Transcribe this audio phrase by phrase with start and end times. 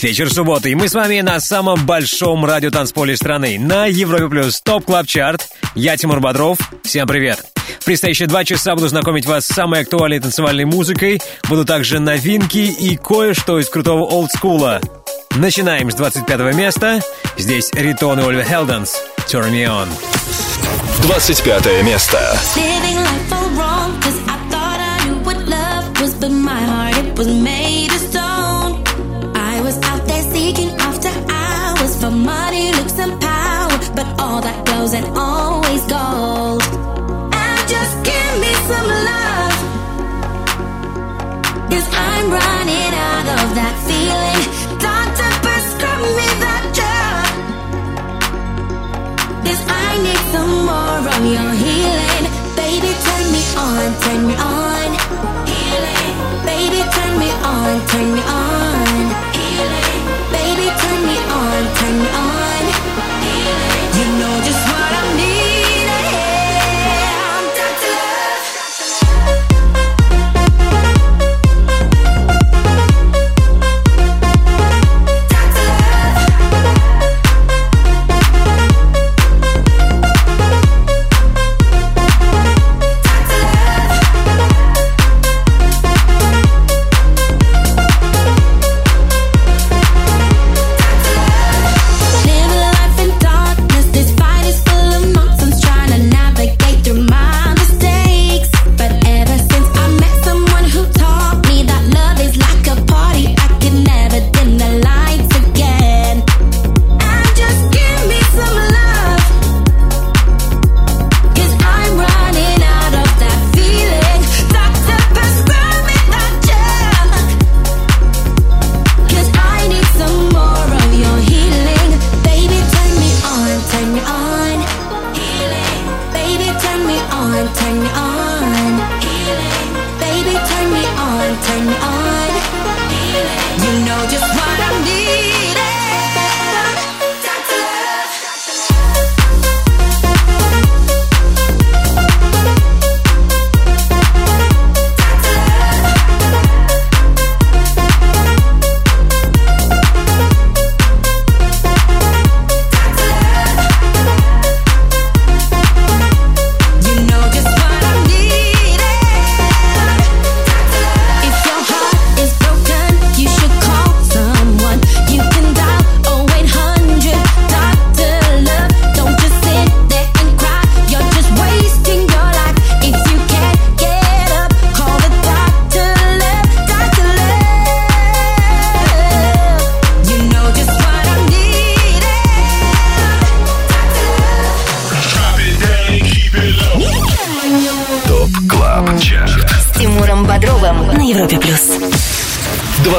[0.00, 4.84] Вечер субботы, и мы с вами на самом большом радиотанцполе страны, на Европе Плюс Top
[4.84, 5.48] Club Chart.
[5.74, 6.56] Я Тимур Бодров.
[6.84, 7.44] Всем привет.
[7.80, 11.20] В предстоящие два часа буду знакомить вас с самой актуальной танцевальной музыкой.
[11.48, 14.80] Буду также новинки и кое-что из крутого олдскула.
[15.34, 17.00] Начинаем с 25 места.
[17.36, 18.96] Здесь Ритон и Ольга Хелденс.
[19.26, 19.88] Turn me on.
[21.02, 22.38] 25 место.
[22.54, 26.96] Living life all wrong, cause I thought I knew what love was, but my heart
[26.98, 28.27] it was made of stone.
[34.18, 36.62] All that goes and always gold.
[37.32, 39.56] And just give me some love,
[41.70, 44.42] cause I'm running out of that feeling.
[44.78, 47.28] Doctor, prescribe me that drug.
[49.46, 52.24] Cause I need some more of your healing.
[52.58, 54.88] Baby, turn me on, turn me on.
[55.50, 56.10] Healing.
[56.44, 59.07] Baby, turn me on, turn me on.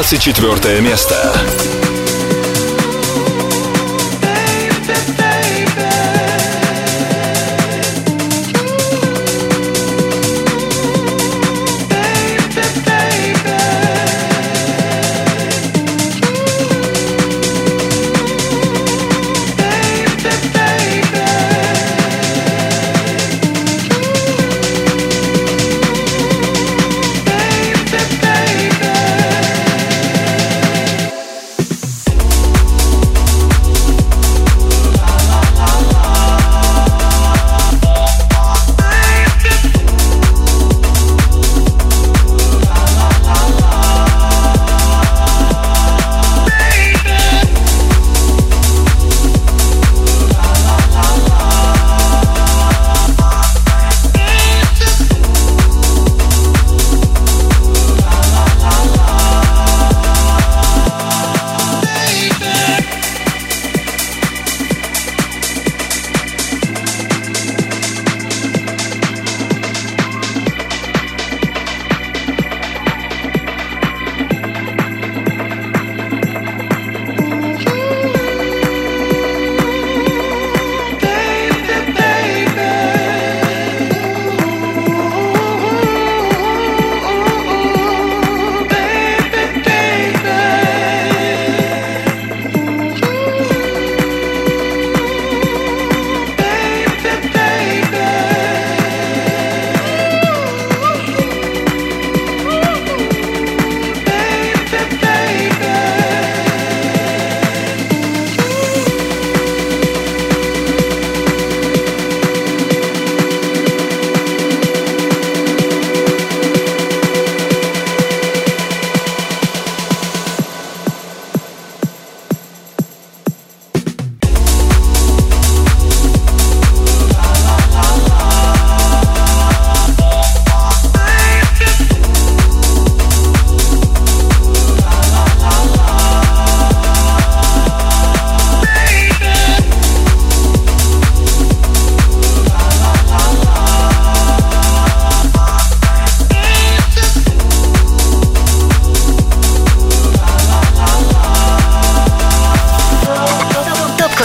[0.09, 1.38] 24 место.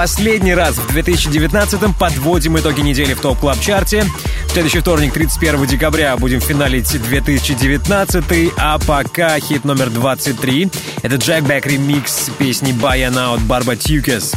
[0.00, 4.06] Последний раз в 2019-м подводим итоги недели в Top Club Chart е.
[4.48, 10.70] В следующий вторник, 31 декабря, будем финалить 2019 а пока хит номер 23.
[11.02, 14.32] Это Jack Back ремикс песни «Baianá» от Barbatuques.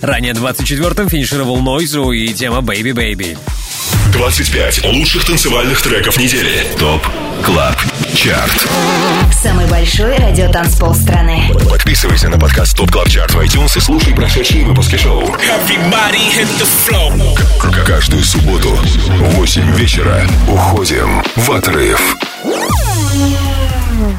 [0.00, 3.38] Ранее 24-м финишировал Noizu и тема «Baby Baby».
[4.12, 6.66] 25 лучших танцевальных треков недели.
[6.80, 7.06] Top
[7.44, 7.73] Club
[8.14, 8.68] Chart.
[9.32, 11.50] Самый большой радиотанцпол страны.
[11.68, 15.22] Подписывайся на подкаст Top Club Chart в iTunes и слушай прошедшие выпуски шоу.
[17.86, 22.16] Каждую субботу в 8 вечера уходим в отрыв.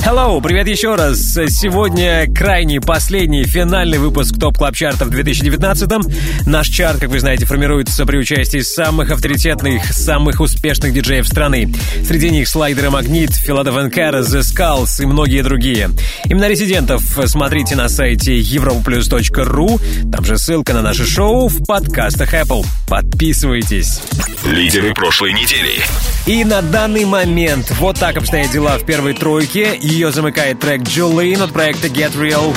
[0.03, 1.19] Hello, привет еще раз.
[1.19, 7.19] Сегодня крайний, последний, финальный выпуск Top Club Chart а в 2019 Наш чарт, как вы
[7.19, 11.71] знаете, формируется при участии самых авторитетных, самых успешных диджеев страны.
[12.03, 15.91] Среди них Слайдер и Магнит, Филатов & Карас, The Skulls и многие другие.
[16.25, 20.11] Именно резидентов смотрите на сайте europlus.ru.
[20.11, 22.65] Там же ссылка на наше шоу в подкастах Apple.
[22.87, 24.01] Подписывайтесь.
[24.45, 25.83] Лидеры прошлой недели.
[26.25, 29.74] И на данный момент вот так обстоят дела в первой тройке.
[29.81, 32.55] Ее замыкает трек Jolene от проекта Get Real.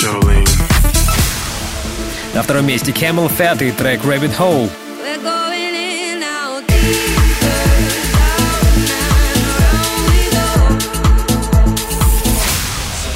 [0.00, 0.48] Jolene.
[2.34, 4.70] На втором месте Camel Fat и трек Rabbit Hole.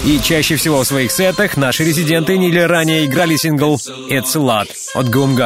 [0.05, 3.75] И чаще всего в своих сетах наши резиденты неделей ранее играли сингл
[4.09, 5.37] «It's a Lot» от Gum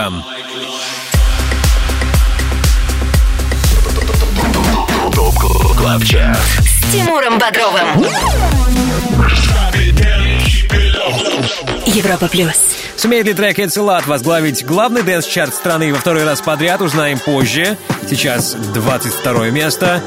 [5.85, 6.00] Gum.
[6.00, 8.07] С Тимуром Бодровым.
[11.85, 12.55] Европа плюс.
[12.97, 17.19] Сумеет ли трек «It's a Lot» возглавить главный dance-чарт страны во второй раз подряд, узнаем
[17.19, 17.76] позже.
[18.09, 20.03] Сейчас 22 место.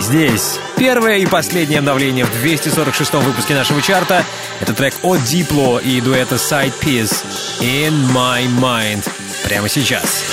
[0.00, 4.24] Здесь первое и последнее обновление в 246-м выпуске нашего чарта.
[4.60, 7.24] Это трек от Дипло и дуэта Side Piece
[7.60, 9.08] «In My Mind».
[9.44, 10.24] Прямо сейчас.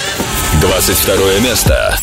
[0.59, 1.99] 22 место.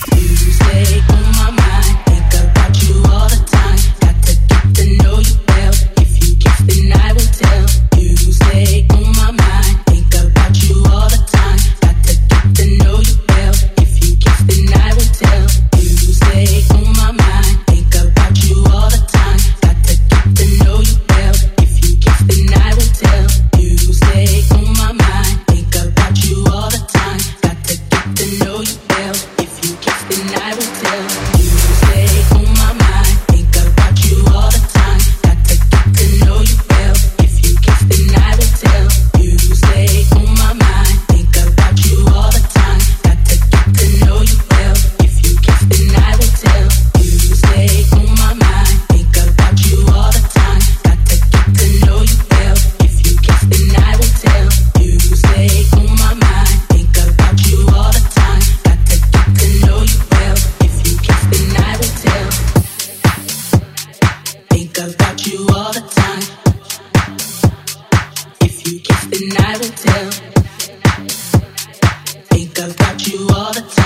[72.71, 73.84] about you all the time.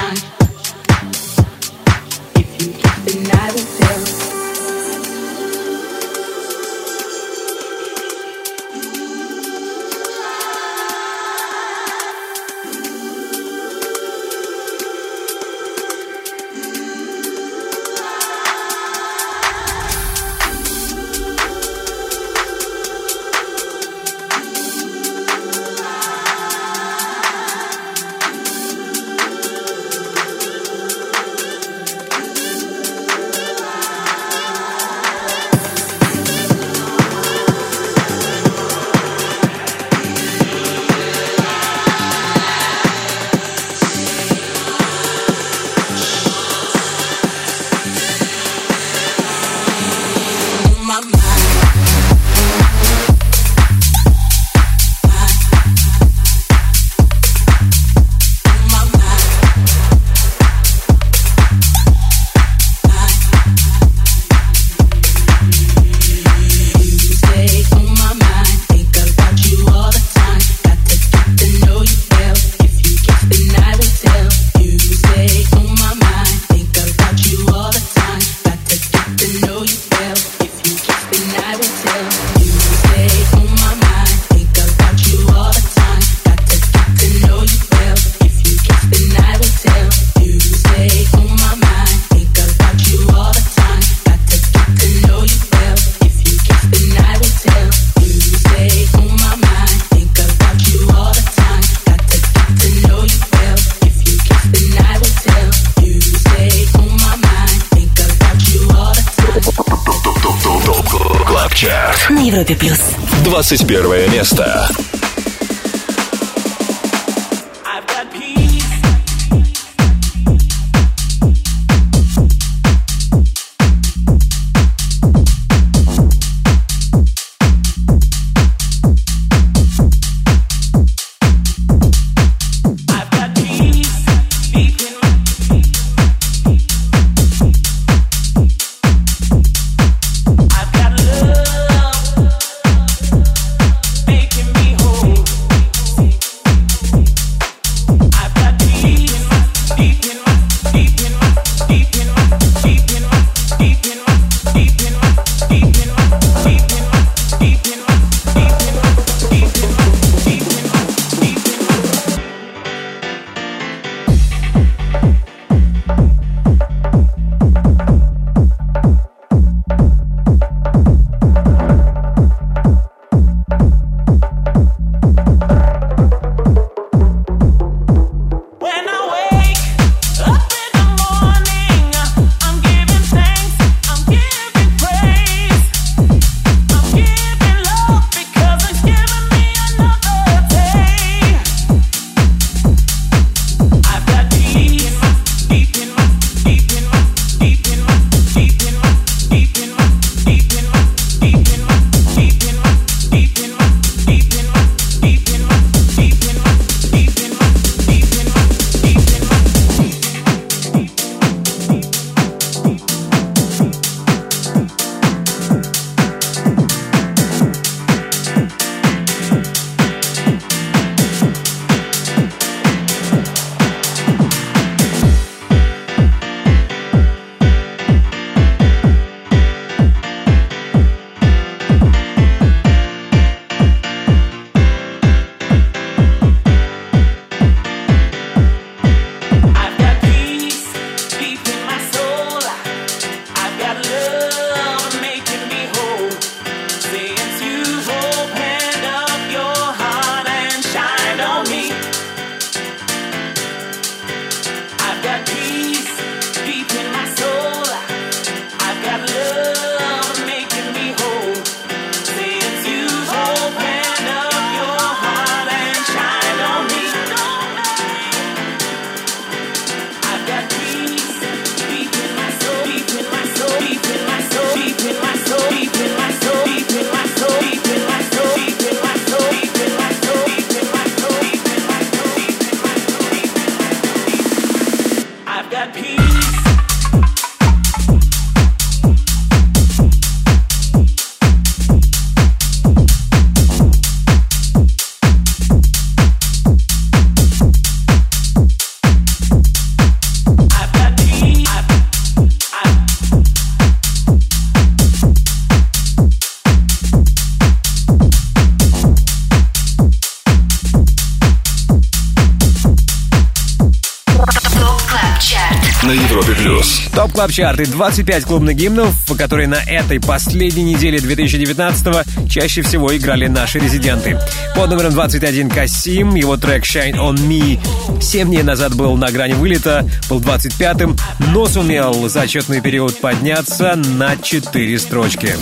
[317.18, 322.96] Top Club Chart и 25 клубных гимнов, которые на этой последней неделе 2019 чаще всего
[322.96, 324.20] играли наши резиденты.
[324.54, 327.58] Под номером 21 CASSIMM, его трек Shine On Me
[328.00, 330.96] 7 дней назад был на грани вылета, был 25-м,
[331.32, 335.34] но сумел за отчетный период подняться на 4 строчки.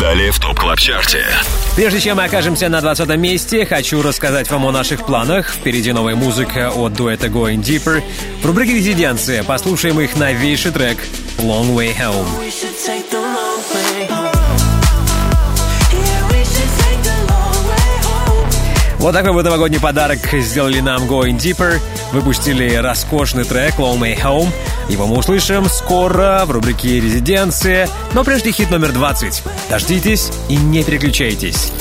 [0.00, 1.24] Далее в Top Club Chart е.
[1.76, 5.50] Прежде чем мы окажемся на 20 месте, хочу рассказать вам о наших планах.
[5.50, 8.02] Впереди новая музыка от дуэта Going Deeper.
[8.44, 10.98] В рубрике «Резиденция» послушаем их новейший трек
[11.38, 12.26] «Long Way Home».
[18.98, 21.80] Вот такой вот новогодний подарок сделали нам Going Deeper.
[22.12, 24.50] Выпустили роскошный трек Long Way Home.
[24.90, 27.88] Его мы услышим скоро в рубрике «Резиденция».
[28.12, 29.42] Но прежде хит номер 20.
[29.70, 31.72] Дождитесь и не переключайтесь.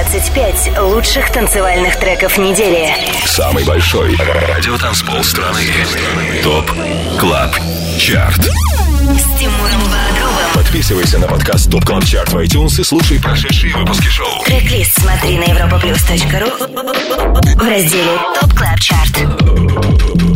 [0.00, 2.88] 25 лучших танцевальных треков недели.
[3.26, 5.60] Самый большой радиотанцпол страны.
[6.42, 6.72] Top
[7.18, 7.54] Club
[7.98, 8.40] Chart.
[8.40, 10.54] С Тимуром Бодровым.
[10.54, 14.42] Подписывайся на подкаст Top Club Chart в iTunes и слушай прошедшие выпуски шоу.
[14.46, 19.12] Трек-лист смотри на europaplus.ru в разделе Top Club Chart.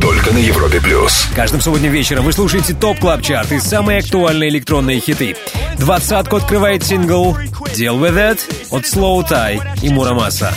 [0.02, 1.26] Только на Европе Плюс.
[1.34, 5.36] Каждым субботним вечером вы слушаете Top Club Chart и самые актуальные электронные хиты.
[5.78, 7.34] Двадцатку открывает сингл
[7.75, 8.39] «Deal With It»
[8.71, 10.53] от Slow Tie и Мурамаса.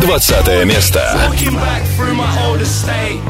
[0.00, 1.00] 20 место.
[1.28, 3.20] Walking back through my old estate.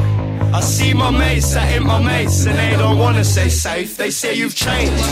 [0.53, 3.97] I see my mates that ain't my mates, and they don't wanna say safe.
[3.97, 5.03] They say you've changed.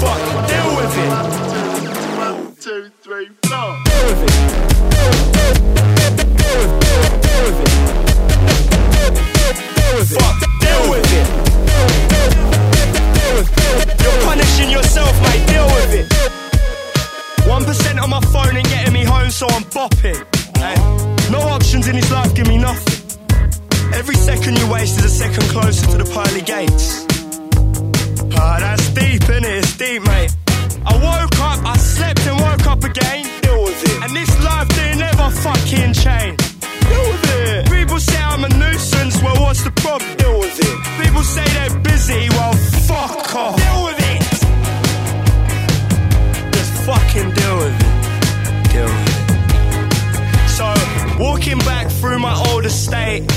[0.00, 1.12] Fuck, deal with it.
[2.18, 3.78] One, two, three, four.
[3.84, 4.75] Deal with it.
[14.77, 15.45] Yourself, mate.
[15.47, 16.07] Deal with it.
[17.47, 20.19] One percent on my phone ain't getting me home, so I'm bopping.
[20.57, 20.77] Hey,
[21.31, 22.97] no options in this life give me nothing.
[23.93, 27.05] Every second you waste is a second closer to the pearly gates.
[28.37, 29.59] Ah, that's deep, innit?
[29.63, 30.31] It's deep, mate.
[30.85, 33.23] I woke up, I slept and woke up again.
[33.41, 33.97] Deal with it.
[34.03, 36.37] And this life didn't ever fucking change.
[36.89, 37.71] Deal with it.
[37.71, 40.15] People say I'm a nuisance, well, what's the problem?
[40.17, 40.75] Deal with it.
[41.01, 42.53] People say they're busy, well,
[42.87, 43.57] fuck off.
[43.57, 43.96] Deal with it.
[46.87, 48.71] Fucking deal with it.
[48.71, 50.47] Deal with it.
[50.47, 50.73] So,
[51.19, 53.29] walking back through my old estate,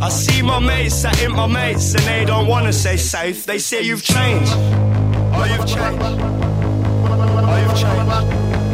[0.00, 3.44] I see my mates that ain't my mates, and they don't wanna say safe.
[3.44, 4.52] They say you've changed.
[4.54, 6.00] Oh, you've changed.
[6.00, 8.12] Oh, you've changed.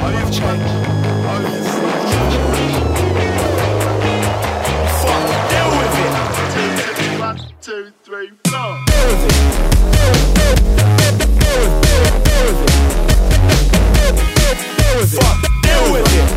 [0.02, 0.72] Oh, you've changed.
[1.24, 2.38] Oh, you've changed.
[5.00, 6.12] Fuck, deal with it.
[7.18, 8.76] One, two, three, four.
[8.88, 9.40] Deal with it.
[11.08, 12.97] Fuck, deal with it
[14.88, 15.20] deal with it.
[15.62, 16.28] Deal with it.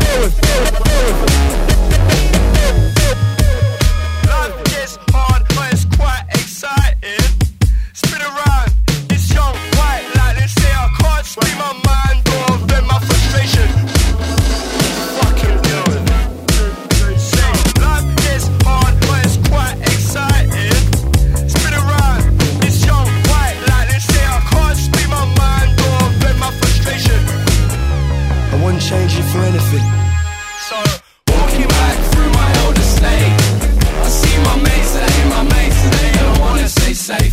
[0.00, 0.84] Deal with it.
[0.84, 1.41] Deal with it.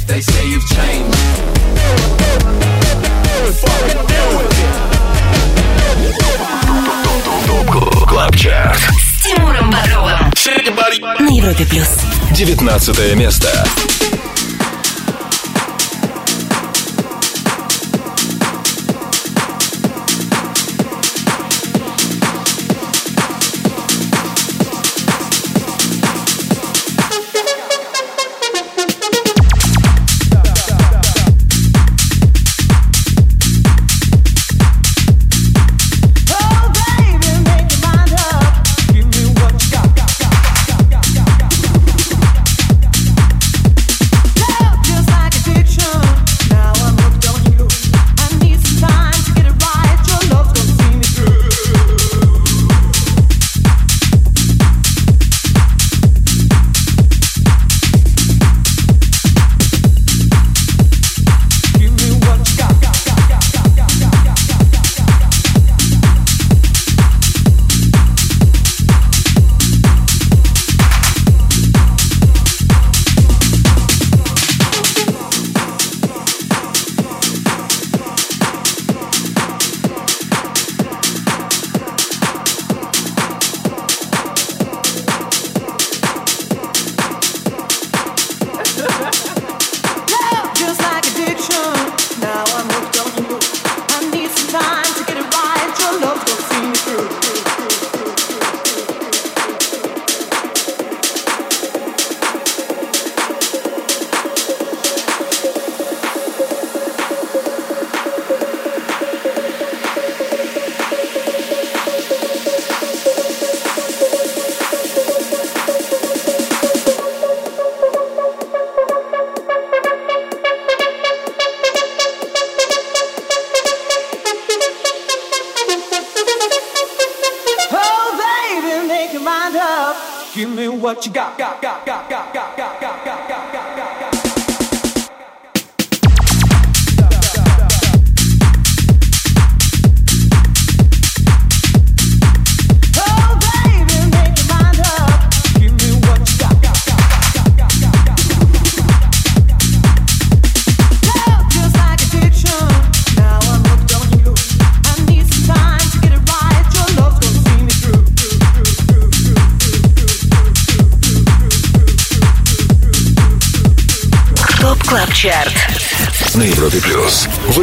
[0.09, 1.15] They say you've changed.
[3.61, 4.73] Fucking deal with it.
[7.45, 8.79] Top Club Chart.
[8.79, 10.33] С Тимуром Бодровым
[11.19, 11.89] на Европе Плюс.
[12.31, 13.49] 19 место.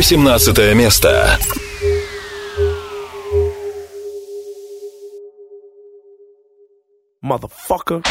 [0.08, 1.36] 18 место.
[7.20, 8.02] motherfucker.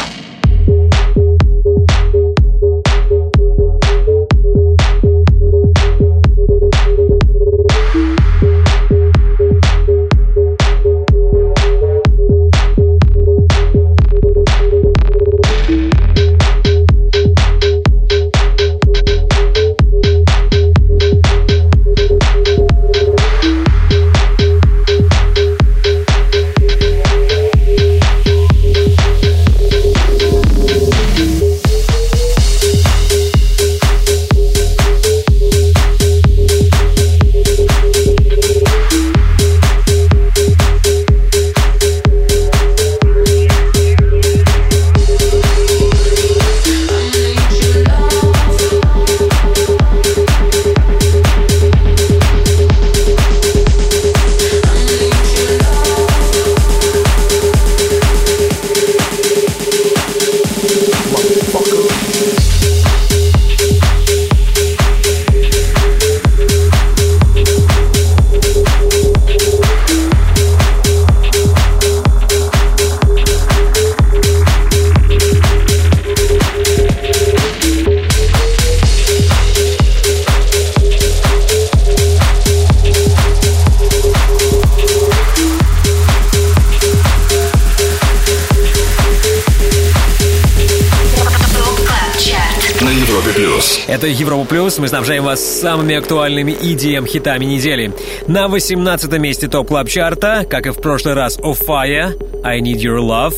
[94.56, 94.78] Плюс.
[94.78, 97.92] Мы снабжаем вас самыми актуальными EDM-хитами недели.
[98.26, 103.00] На 18 месте топ клаб чарта, как и в прошлый раз, Fire, I Need Your
[103.00, 103.34] Love.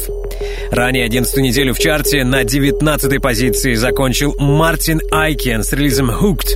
[0.70, 6.50] Ранее 11 неделю в чарте на 19 позиции закончил Мартин Айкен с релизом Hooked.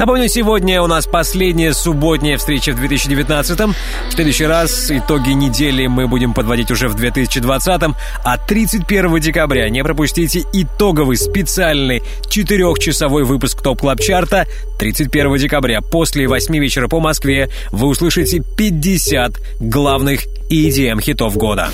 [0.00, 3.74] Напомню, сегодня у нас последняя субботняя встреча в 2019-м.
[4.20, 7.96] Следующий раз итоги недели мы будем подводить уже в 2020-м.
[8.22, 14.46] А 31 декабря не пропустите итоговый специальный четырехчасовой выпуск Top Club Chart а.
[14.78, 21.70] 31 декабря после 8 вечера по Москве вы услышите 50 главных EDM-хитов года.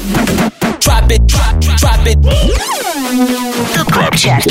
[3.75, 4.47] Top Club Chart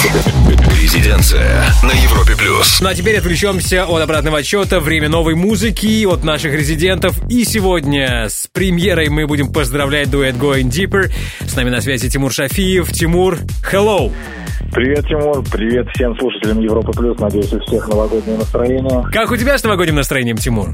[0.81, 2.81] Резиденция на Европе плюс.
[2.81, 7.21] Ну а теперь отвлечемся от обратного отсчета, время новой музыки, от наших резидентов.
[7.29, 11.11] И сегодня с премьерой мы будем поздравлять дуэт Going Deeper.
[11.41, 12.91] С нами на связи Тимур Шафиев.
[12.91, 13.37] Тимур,
[13.71, 14.11] hello!
[14.73, 15.43] Привет, Тимур.
[15.51, 17.19] Привет всем слушателям Европы Плюс.
[17.19, 19.05] Надеюсь, у всех новогоднее настроение.
[19.11, 20.73] Как у тебя с новогодним настроением, Тимур?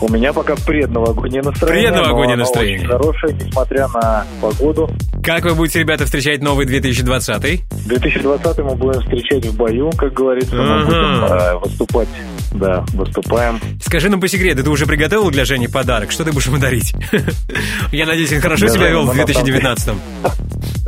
[0.00, 1.90] У меня пока предновогоднее настроение.
[1.90, 2.86] Предновогоднее настроение.
[2.86, 4.88] Хорошее, несмотря на погоду.
[5.24, 7.62] Как вы будете, ребята, встречать новый 2020?
[7.86, 10.54] 2020 мы будем встречать в бою, как говорится.
[10.54, 12.08] Мы будем э, выступать.
[12.52, 13.60] Да, выступаем.
[13.80, 16.10] Скажи нам по секрету, ты уже приготовил для Жени подарок?
[16.10, 16.94] Что ты будешь ему дарить?
[17.92, 19.94] Я надеюсь, он хорошо себя вел ну, в на самом 2019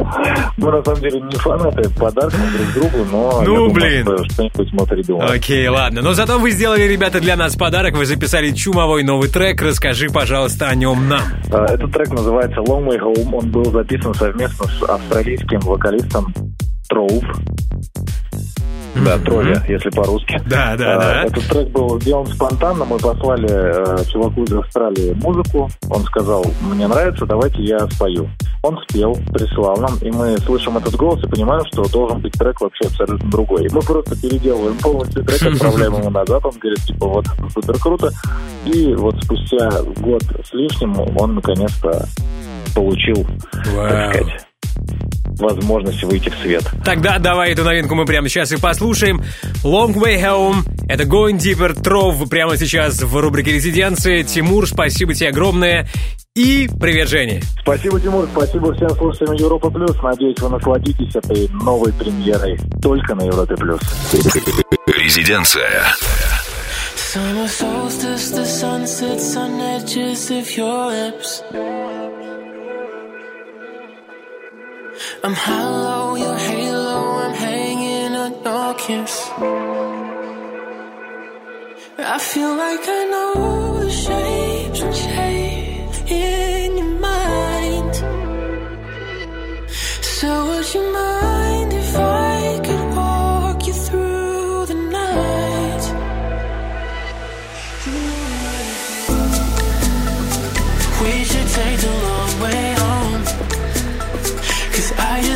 [0.57, 4.05] Мы на самом деле не фанаты подарков друг другу, но Ну, блин.
[4.05, 5.33] что что-нибудь мы придумаем.
[5.33, 6.01] Окей, ладно.
[6.03, 7.94] Но зато вы сделали, ребята, для нас подарок.
[7.96, 9.61] Вы записали чумовой новый трек.
[9.62, 11.23] Расскажи, пожалуйста, о нем нам.
[11.53, 13.35] Э, Этот трек называется Long Way Home.
[13.37, 16.35] Он был записан совместно с австралийским вокалистом
[16.88, 17.23] Троув.
[18.94, 20.40] Да, Тролля, если по-русски.
[20.46, 21.22] Да, да, А, да.
[21.24, 22.85] Этот трек был сделан спонтанно.
[22.85, 25.70] Мы послали э, чуваку из Австралии музыку.
[25.88, 28.29] Он сказал, мне нравится, давайте я спою.
[28.62, 32.61] Он спел, прислал нам, и мы слышим этот голос и понимаем, что должен быть трек
[32.61, 33.66] вообще абсолютно другой.
[33.66, 36.44] И мы просто переделываем полностью трек, отправляем ему назад.
[36.44, 38.11] Он говорит, типа, вот, супер круто.
[38.66, 42.07] И вот спустя год с лишним он наконец-то
[42.74, 43.26] получил,
[43.74, 43.88] Вау.
[43.88, 44.46] так сказать,
[45.40, 46.64] возможность выйти в свет.
[46.85, 49.22] Тогда давай эту новинку мы прямо сейчас и послушаем.
[49.64, 50.57] Long Way Home.
[50.88, 54.22] Это Going Deeper Trove прямо сейчас в рубрике «Резиденции».
[54.22, 55.88] Тимур, спасибо тебе огромное.
[56.37, 57.42] И привет, Жене.
[57.61, 59.96] Спасибо, Тимур, спасибо всем слушателям Европа Плюс.
[60.03, 63.81] Надеюсь, вы насладитесь этой новой премьерой только на Европе Плюс.
[64.87, 65.85] Резиденция.
[67.12, 71.42] Summer solstice, the sun sits on edges of your lips.
[75.23, 79.15] I'm hollow, your halo, I'm hanging on your kiss.
[81.99, 87.95] I feel like I know the shapes and shades in your mind.
[90.17, 91.39] So would you mind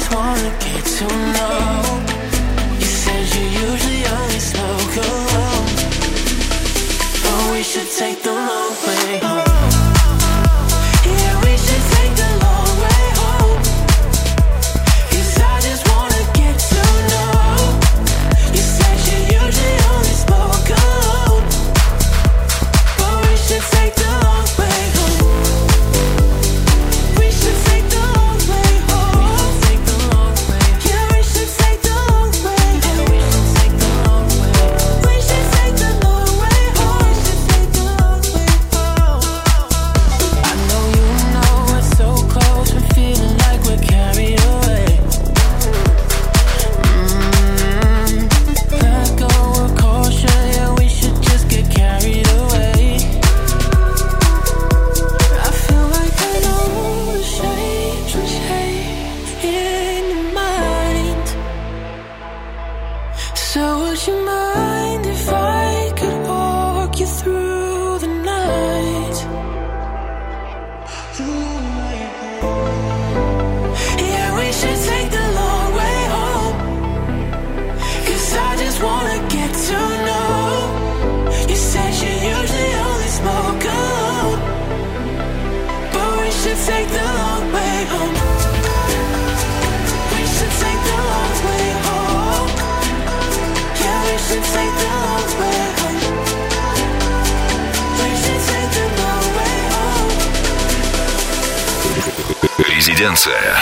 [0.04, 2.02] just wanna get to know.
[2.78, 5.66] You said you usually only smoke alone.
[7.22, 8.33] But we should take the
[103.03, 103.61] Резиденция.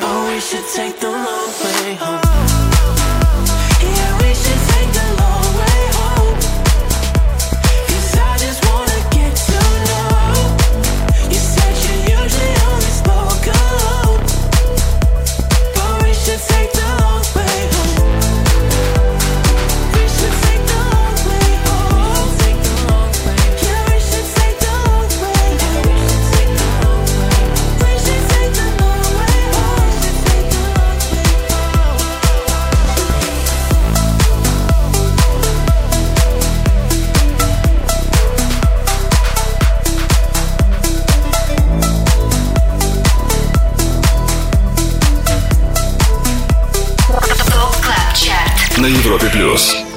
[0.00, 2.23] Oh, we should take the long way home.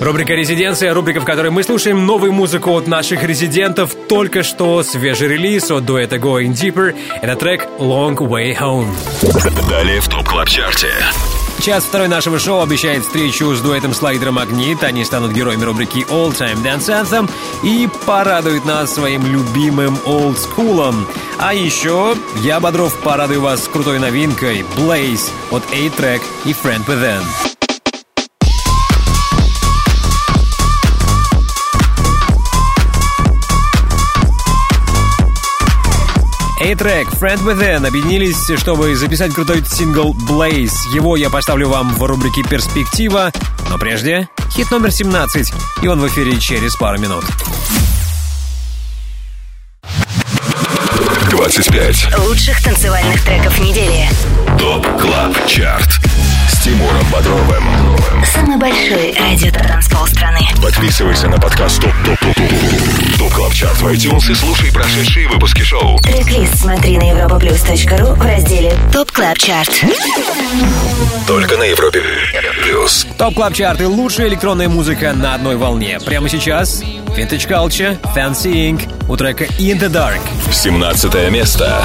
[0.08, 3.94] Рубрика «Резиденция», рубрика, в которой мы слушаем новую музыку от наших резидентов.
[4.08, 6.96] Только что свежий релиз от дуэта Going Deeper.
[7.20, 8.88] Это трек «Long Way Home».
[9.68, 10.94] Далее в Top Club Chart е.
[11.60, 14.82] Час второй нашего шоу обещает встречу с дуэтом Slider & Magnit.
[14.82, 17.30] Они станут героями рубрики All Time Dance Anthem
[17.62, 21.06] и порадуют нас своим любимым олдскулом.
[21.38, 27.57] А еще я, Бодров, порадую вас крутой новинкой Blaze от A-Trak и Friend Within.
[36.60, 40.72] A-Trak, Friend Within объединились, чтобы записать крутой сингл Blaze.
[40.92, 43.30] Его я поставлю вам в рубрике «Перспектива».
[43.70, 47.24] Но прежде хит номер 17, и он в эфире через пару минут.
[51.30, 52.18] 25.
[52.26, 54.08] Лучших танцевальных треков недели.
[54.58, 56.17] Top Club Chart.
[56.58, 57.64] С Тимуром Бодровым.
[58.34, 60.40] Самый большой радиотанцпол страны.
[60.60, 65.28] Подписывайся на подкаст Top Top Top Top Top Club Chart в iTunes и слушай прошедшие
[65.28, 65.98] выпуски шоу.
[66.00, 69.84] Трек-лист смотри на europaplus.ru в разделе Top Club Chart.
[71.28, 72.02] Только на Европе
[72.64, 73.06] плюс.
[73.16, 76.00] Top Club Chart и лучшая электронная музыка на одной волне.
[76.04, 78.92] Прямо сейчас Vintage Culture, Fancy Inc.
[79.08, 80.20] у трека In the Dark.
[80.50, 81.84] 17 место.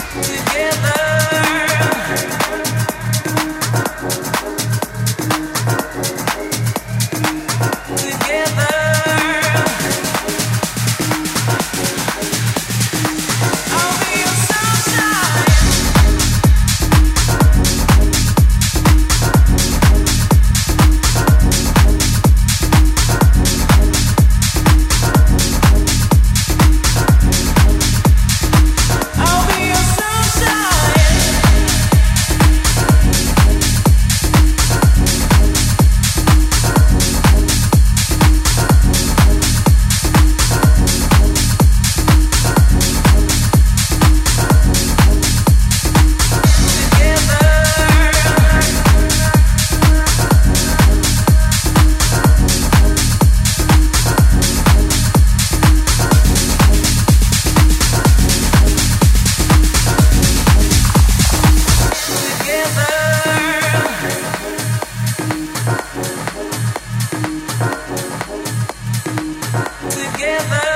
[70.43, 70.70] together.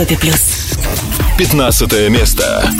[0.00, 0.70] Европе плюс.
[1.36, 2.72] 15 место.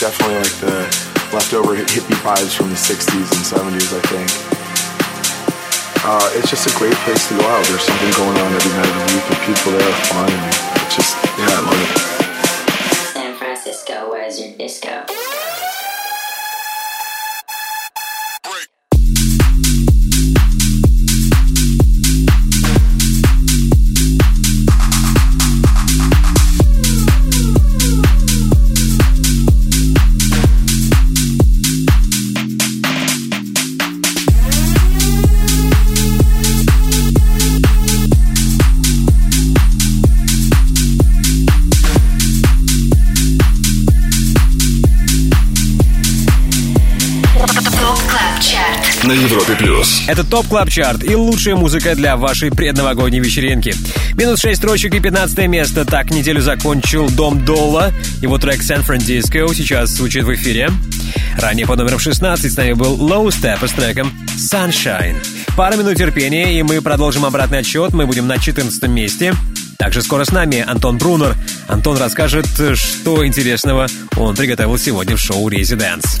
[0.00, 0.80] Definitely like the
[1.36, 4.28] leftover hippie vibes from the 60s and 70s, I think.
[6.02, 7.62] Uh, it's just a great place to go out.
[7.66, 10.32] There's something going on every night of the week, and people there are fun.
[10.86, 11.92] It's just, yeah, I love it.
[13.12, 15.04] San Francisco, where's your disco?
[49.10, 50.04] На Европе плюс.
[50.06, 53.74] Это Top Club Chart и лучшая музыка для вашей предновогодней вечеринки.
[54.14, 55.84] Минус 6 строчек и 15 место.
[55.84, 57.92] Так неделю закончил Dom Dolla.
[58.22, 60.70] Его трек San Francisco сейчас звучит в эфире.
[61.36, 65.16] Ранее под номером 16 с нами был Low Steppa с треком Sunshine.
[65.56, 67.92] Пара минут терпения, и мы продолжим обратный отсчет.
[67.92, 69.34] Мы будем на 14 месте.
[69.76, 71.34] Также скоро с нами Антон Брунер.
[71.66, 76.20] Антон расскажет, что интересного он приготовил сегодня в шоу «Residence».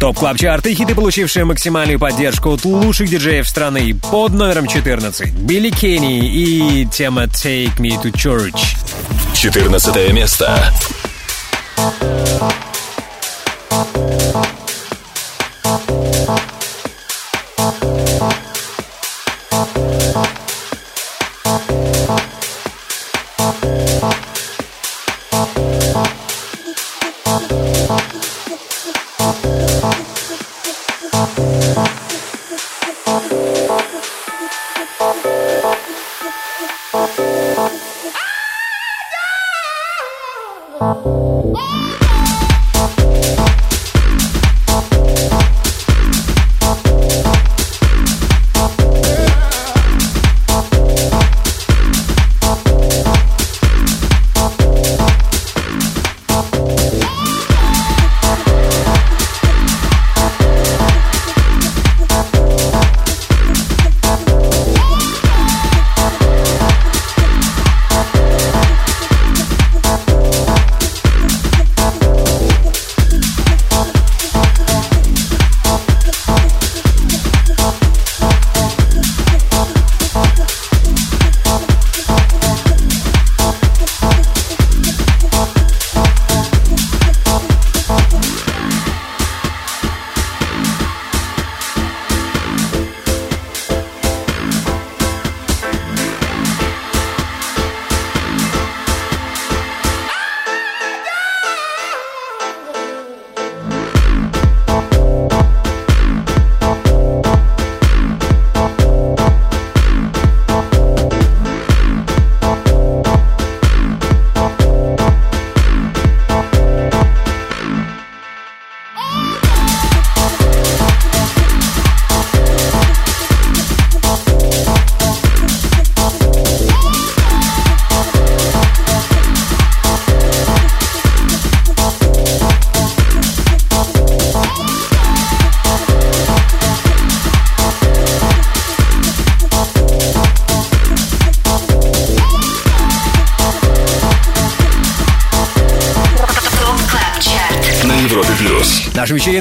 [0.00, 5.32] Top Club Chart и хиты, получившие максимальную поддержку от лучших диджеев страны под номером 14.
[5.32, 8.76] Billy Kenny и тема Take Me to Church.
[9.34, 10.72] 14 место.
[11.76, 12.67] ТОП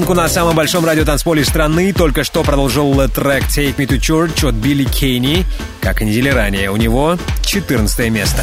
[0.08, 4.56] Вечеринку на самом большом радиотанцполе страны только что продолжил трек Take Me to Church от
[4.56, 5.46] Billy Kenny.
[5.82, 8.42] Как и недели ранее, у него 14 место.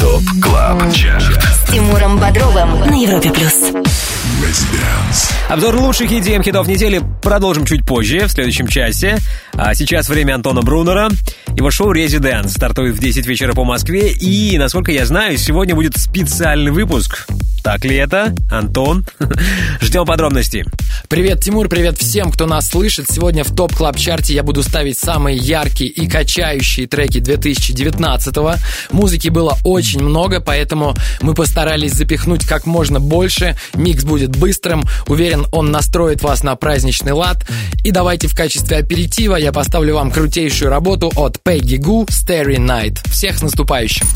[0.00, 1.40] Top Club Chart.
[1.40, 3.54] С Тимуром Бодровым на Европе плюс.
[5.48, 9.18] Обзор лучших EDM хитов недели продолжим чуть позже, в следующем часе.
[9.52, 11.10] А сейчас время Антона Брунера.
[11.54, 14.10] Его шоу «Residence» стартует в 10 вечера по Москве.
[14.10, 17.26] И, насколько я знаю, сегодня будет специальный выпуск.
[17.72, 18.34] Так ли это?
[18.50, 19.06] Антон?
[19.80, 20.66] Ждем подробностей.
[21.08, 23.06] Привет, Тимур, привет всем, кто нас слышит.
[23.08, 28.56] Сегодня в Top Club Chart е я буду ставить самые яркие и качающие треки 2019-го.
[28.90, 33.56] Музыки было очень много, поэтому мы постарались запихнуть как можно больше.
[33.72, 34.84] Микс будет быстрым.
[35.06, 37.38] Уверен, он настроит вас на праздничный лад.
[37.84, 42.98] И давайте в качестве аперитива я поставлю вам крутейшую работу от Peggy Gou Starry Night.
[43.08, 44.06] Всех с наступающим!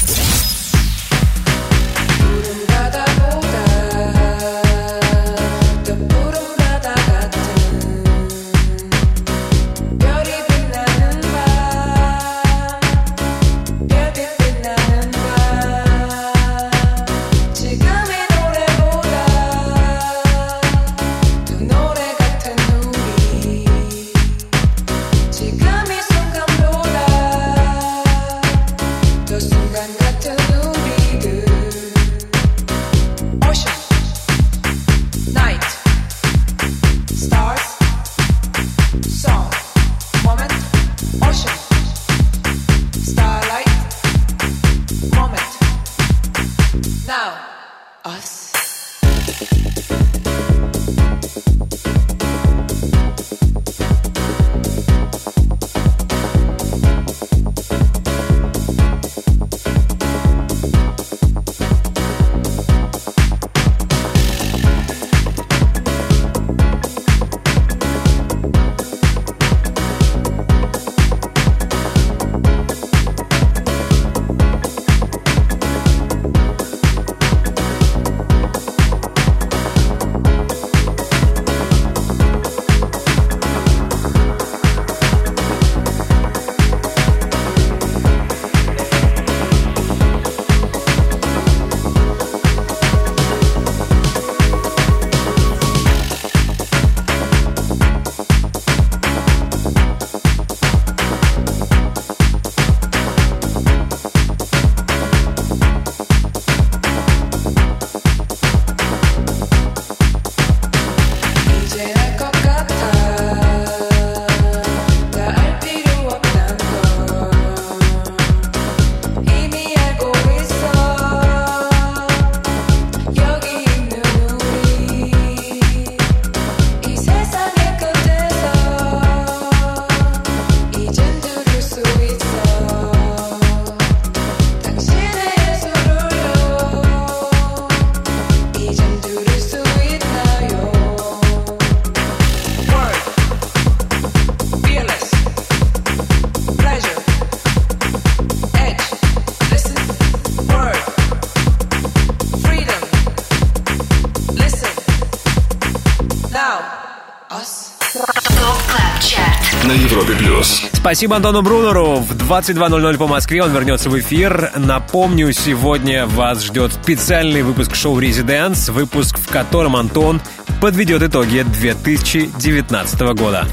[160.87, 161.97] Спасибо Антону Брунеру.
[161.97, 164.53] В 22.00 по Москве он вернется в эфир.
[164.55, 170.21] Напомню, сегодня вас ждет специальный выпуск шоу «ResiDANCE», выпуск, в котором Антон
[170.61, 173.49] подведет итоги 2019 года.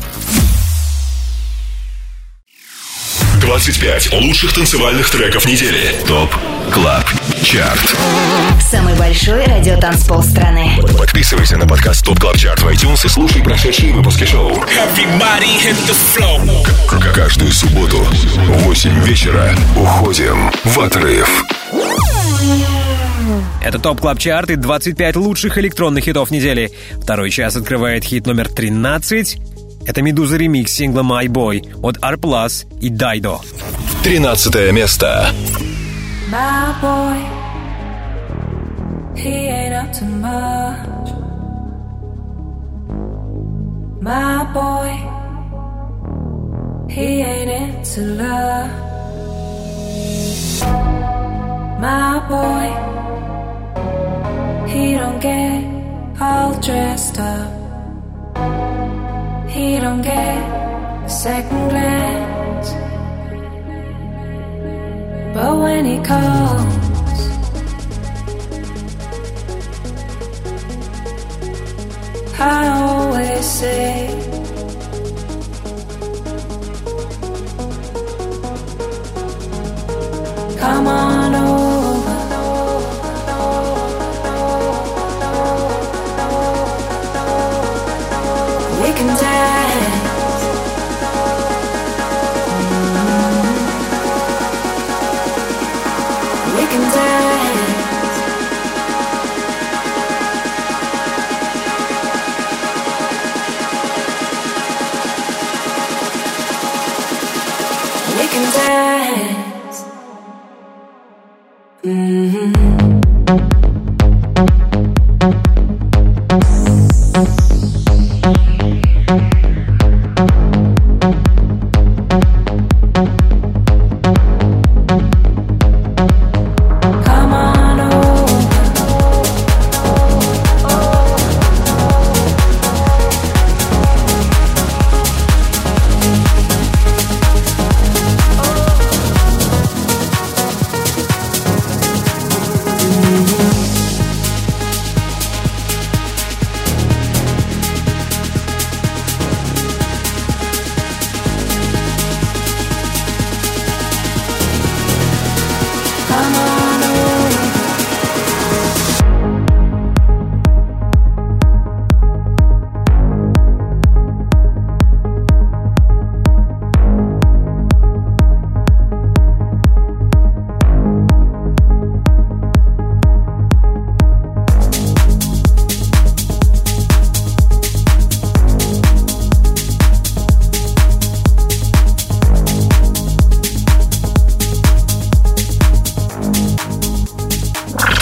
[3.53, 5.95] 25 лучших танцевальных треков недели.
[6.07, 6.33] Top
[6.71, 7.05] Club
[7.43, 7.95] Chart.
[8.59, 10.71] Самый большой радиотанцпол страны.
[10.97, 14.55] Подписывайся на подкаст Top Club Chart в iTunes и слушай прошедшие выпуски шоу.
[16.87, 21.43] К- Каждую субботу в 8 вечера уходим в отрыв.
[23.63, 26.71] Это Top Club Chart и 25 лучших электронных хитов недели.
[27.03, 29.37] Второй час открывает хит номер 13.
[29.85, 32.17] Это «Meduza» ремикс сингла «My Boy» от R+,
[32.79, 33.39] и Dido.
[34.03, 35.27] 13 место.
[36.29, 37.19] My boy,
[39.15, 41.11] he ain't up to much.
[44.01, 44.91] My boy,
[46.89, 48.69] he ain't into love.
[51.79, 52.67] My boy,
[54.67, 55.63] he don't get
[56.19, 57.51] all dressed up.
[59.47, 60.37] He don't get
[61.05, 62.69] a second glance.
[65.33, 67.19] But when he calls,
[72.39, 74.09] I always say,
[80.59, 81.02] Come on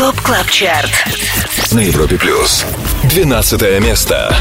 [0.02, 0.90] ТОП КЛАБ ЧАРТ.
[1.74, 2.66] На Европе Плюс.
[3.04, 4.36] 12 место.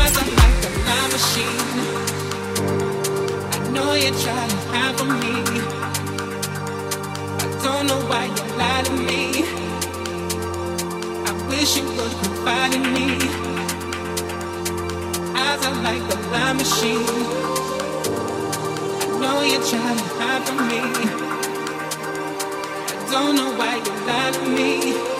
[23.13, 25.20] Don't know why you lied to me.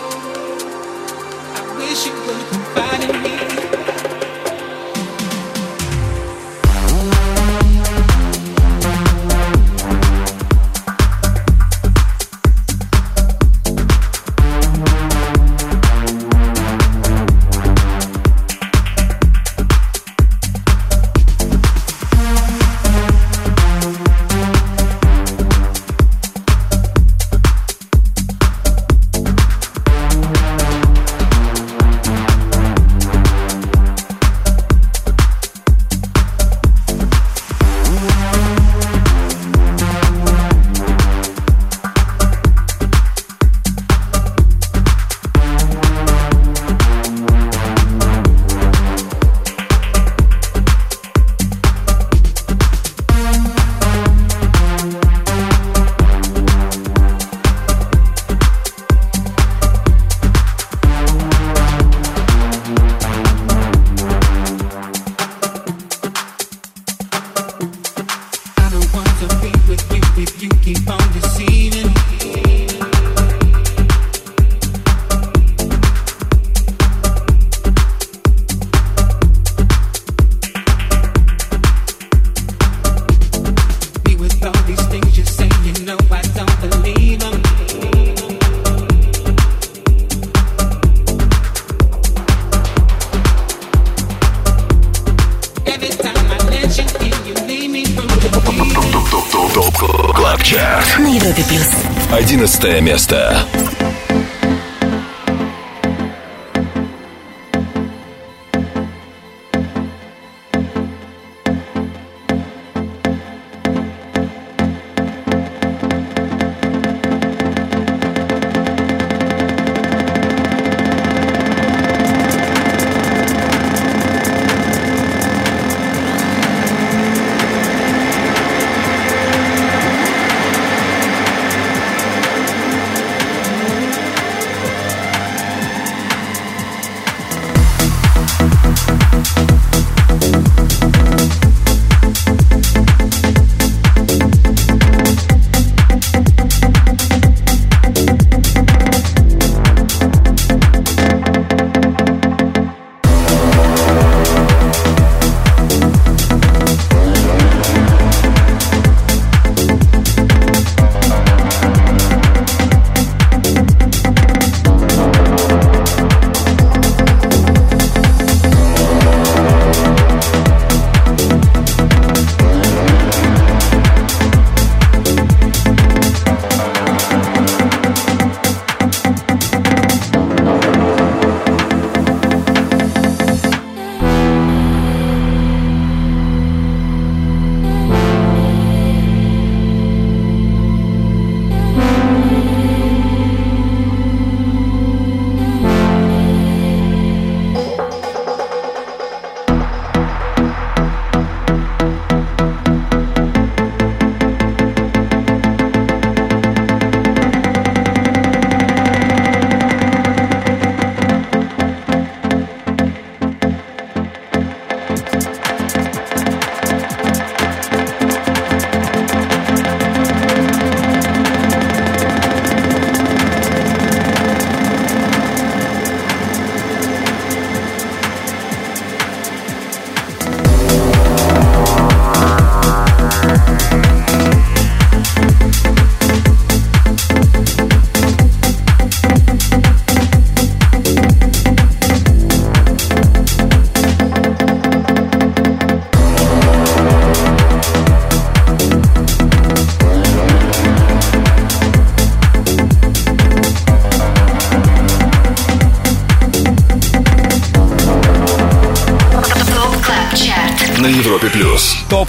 [102.79, 103.40] место.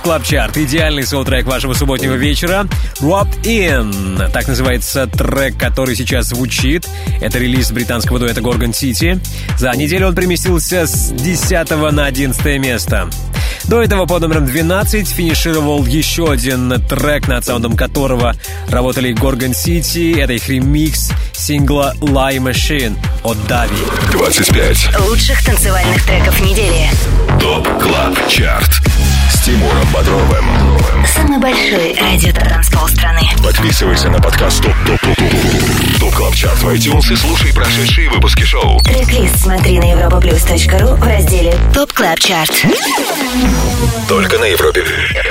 [0.03, 0.57] Top Club Chart.
[0.57, 2.67] Идеальный саундтрек вашего субботнего вечера.
[3.01, 4.31] Roped In.
[4.33, 6.89] Так называется трек, который сейчас звучит.
[7.21, 9.21] Это релиз британского дуэта Gorgon City.
[9.59, 13.09] За неделю он переместился с 10 на 11 место.
[13.65, 18.35] До этого под номером 12 финишировал еще один трек, над саундом которого
[18.69, 20.21] работали Gorgon City.
[20.21, 23.77] Это их ремикс сингла Lie Machine от Дави.
[24.11, 24.99] 25.
[25.09, 26.91] Лучших танцевальных треков недели.
[27.41, 28.82] Top Club Chart
[29.43, 30.45] с Тимуром Бодровым.
[31.07, 33.23] Самый большой радиотанцпол страны.
[33.43, 38.09] Подписывайся на подкаст Top Top Top Top Top Club Chart в iTunes и слушай прошедшие
[38.11, 38.79] выпуски шоу.
[38.83, 42.53] Трек-лист смотри на europaplus.ru в разделе Top Club Chart.
[44.09, 44.85] Только на Европе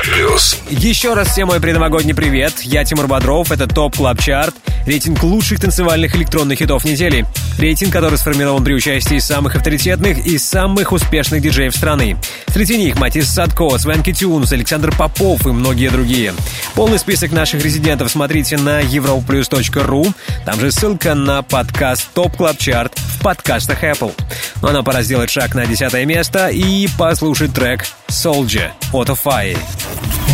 [0.03, 0.59] плюс.
[0.69, 2.61] Еще раз всем мой предновогодний привет.
[2.63, 4.55] Я Тимур Бодров, это Top Club Chart,
[4.85, 7.25] рейтинг лучших танцевальных электронных хитов недели.
[7.57, 12.17] Рейтинг, который сформирован при участии самых авторитетных и самых успешных диджеев страны.
[12.47, 16.33] Среди них Matisse & Sadko, Swanky Tunes, Александр Попов и многие другие.
[16.75, 20.13] Полный список наших резидентов смотрите на europlus.ru.
[20.45, 24.13] Там же ссылка на подкаст Top Club Chart в подкастах Apple.
[24.61, 29.57] Ну а нам пора сделать шаг на десятое место и послушать трек Soldier от OFFAIAH.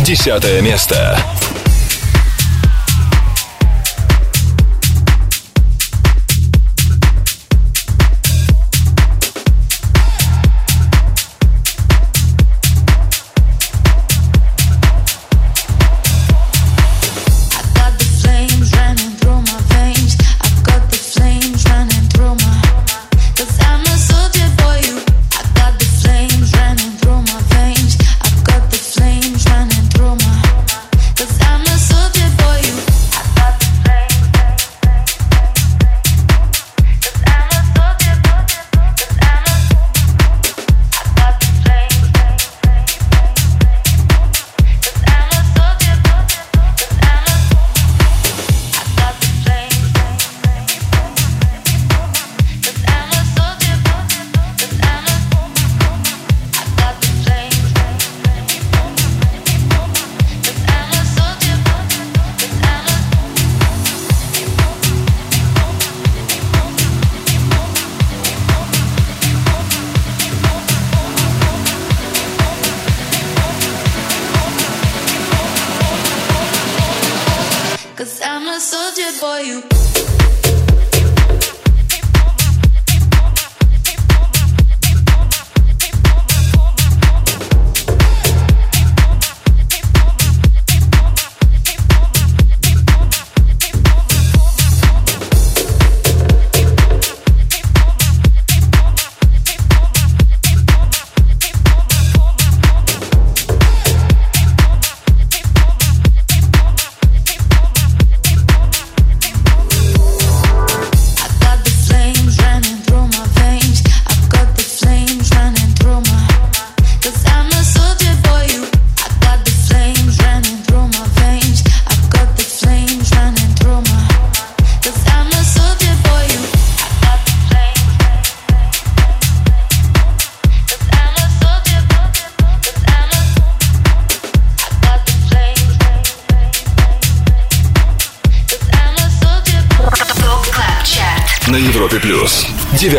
[0.04, 1.18] Десятое место.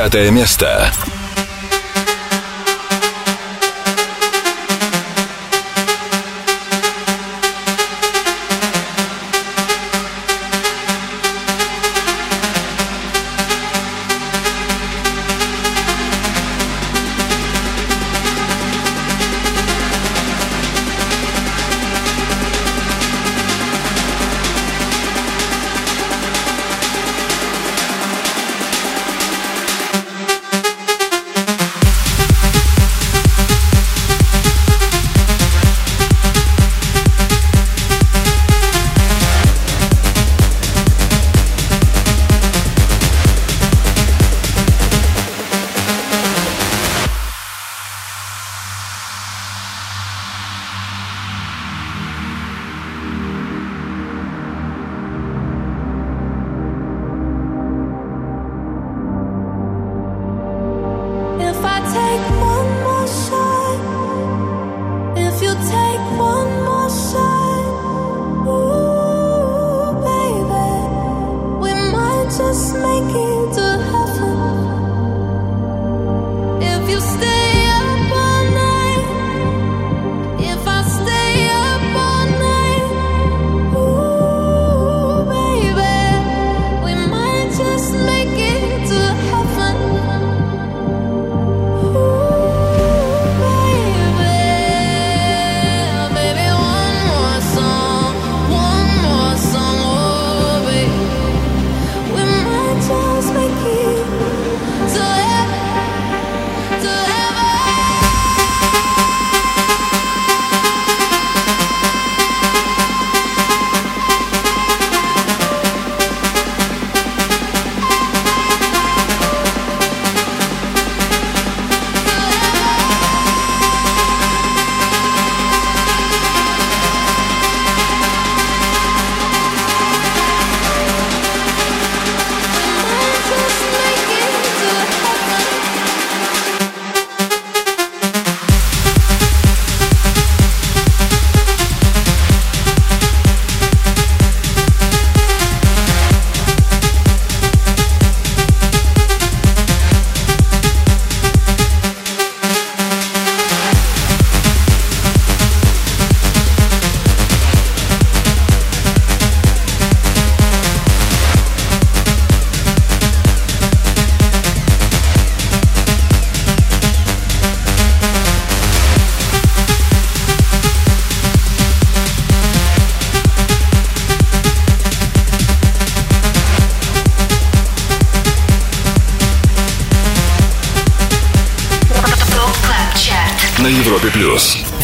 [0.10, 0.68] Девятое место.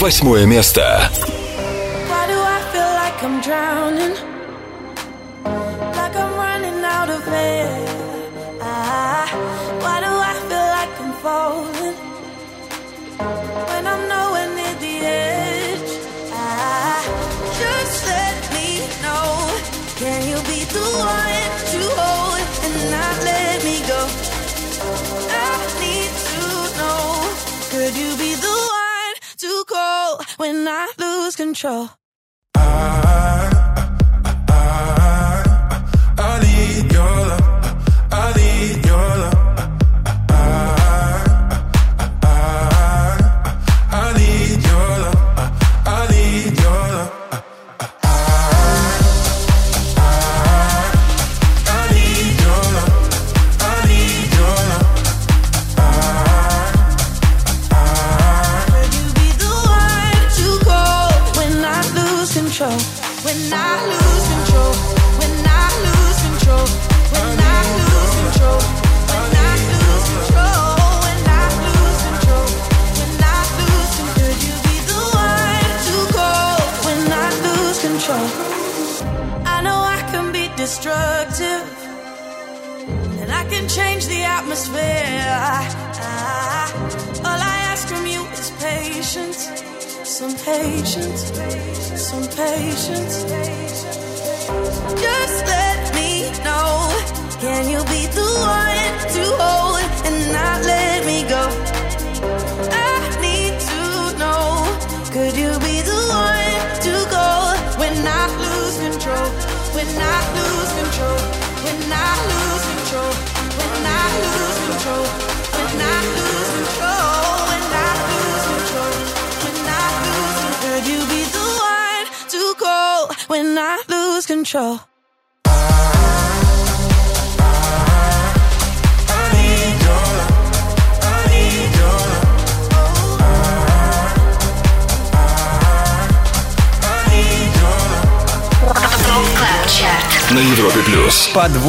[0.06, 1.05] Восьмое место.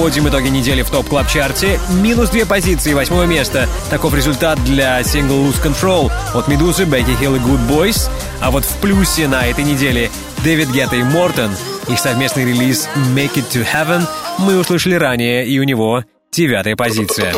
[0.06, 1.80] Подводим итоги недели в Top Club Chart е.
[1.90, 3.68] Минус две позиции, восьмое место.
[3.90, 8.08] Таков результат для сингла Lose Control от Медузы, Becky Hill и Goodboys.
[8.40, 10.12] А вот в плюсе на этой неделе
[10.44, 11.50] Дэвид Гетта и Мортон.
[11.88, 14.06] Их совместный релиз Make It To Heaven
[14.38, 17.34] мы услышали ранее, и у него девятая позиция.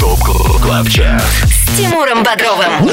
[0.00, 0.18] Top
[0.60, 1.22] Club Chart.
[1.44, 2.90] С Тимуром Бодровым.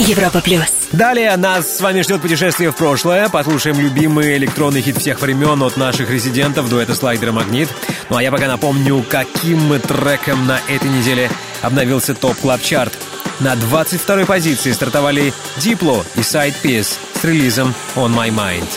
[0.00, 0.75] Европа плюс.
[0.92, 3.28] Далее нас с вами ждет путешествие в прошлое.
[3.28, 7.68] Послушаем любимый электронный хит всех времен от наших резидентов дуэта Слайдер Магнит.
[8.08, 11.30] Ну а я пока напомню, каким треком на этой неделе
[11.62, 12.92] обновился топ клаб чарт
[13.40, 18.68] На 22-й позиции стартовали Дипло и Side Piece с релизом On My Mind.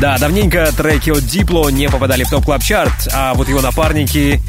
[0.00, 4.40] Да, давненько треки от Дипло не попадали в топ клаб чарт а вот его напарники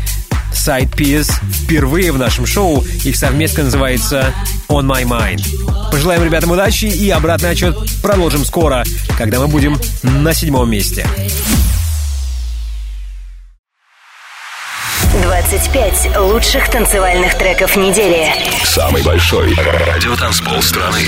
[0.53, 2.85] Side Piece впервые в нашем шоу.
[3.03, 4.33] Их совместка называется
[4.69, 5.43] On My Mind.
[5.91, 8.85] Пожелаем ребятам удачи и обратный отсчет продолжим скоро,
[9.17, 11.05] когда мы будем на седьмом месте.
[15.41, 18.27] 25 лучших танцевальных треков недели.
[18.63, 20.99] Самый большой радиотанцпол страны.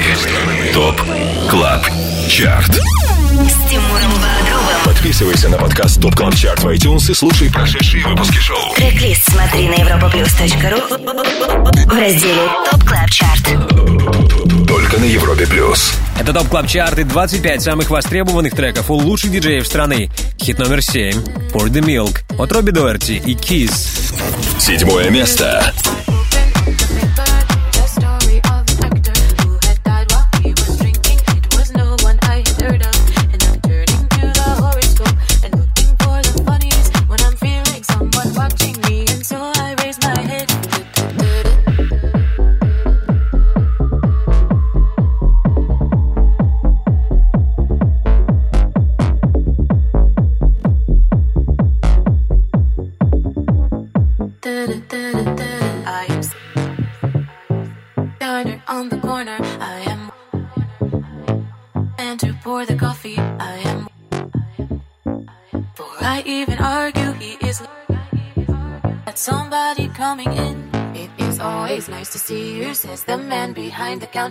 [0.73, 0.99] Top
[1.49, 1.85] Club
[2.27, 2.71] Chart.
[2.71, 4.83] С Тимуром Бодровым.
[4.85, 8.73] Подписывайся на подкаст Top Club Chart в iTunes и слушай прошедшие выпуски шоу.
[8.75, 10.81] Трек-лист смотри на europaplus.ru
[11.85, 13.47] в разделе Top Club Chart.
[14.67, 15.93] Только на Европе плюс.
[16.19, 20.09] Это Top Club Chart и 25 самых востребованных треков у лучших диджеев страны.
[20.41, 21.11] Хит номер 7
[21.51, 23.92] Pour the Milk от Robbie Doherty и Keees.
[24.65, 25.73] Седьмое место.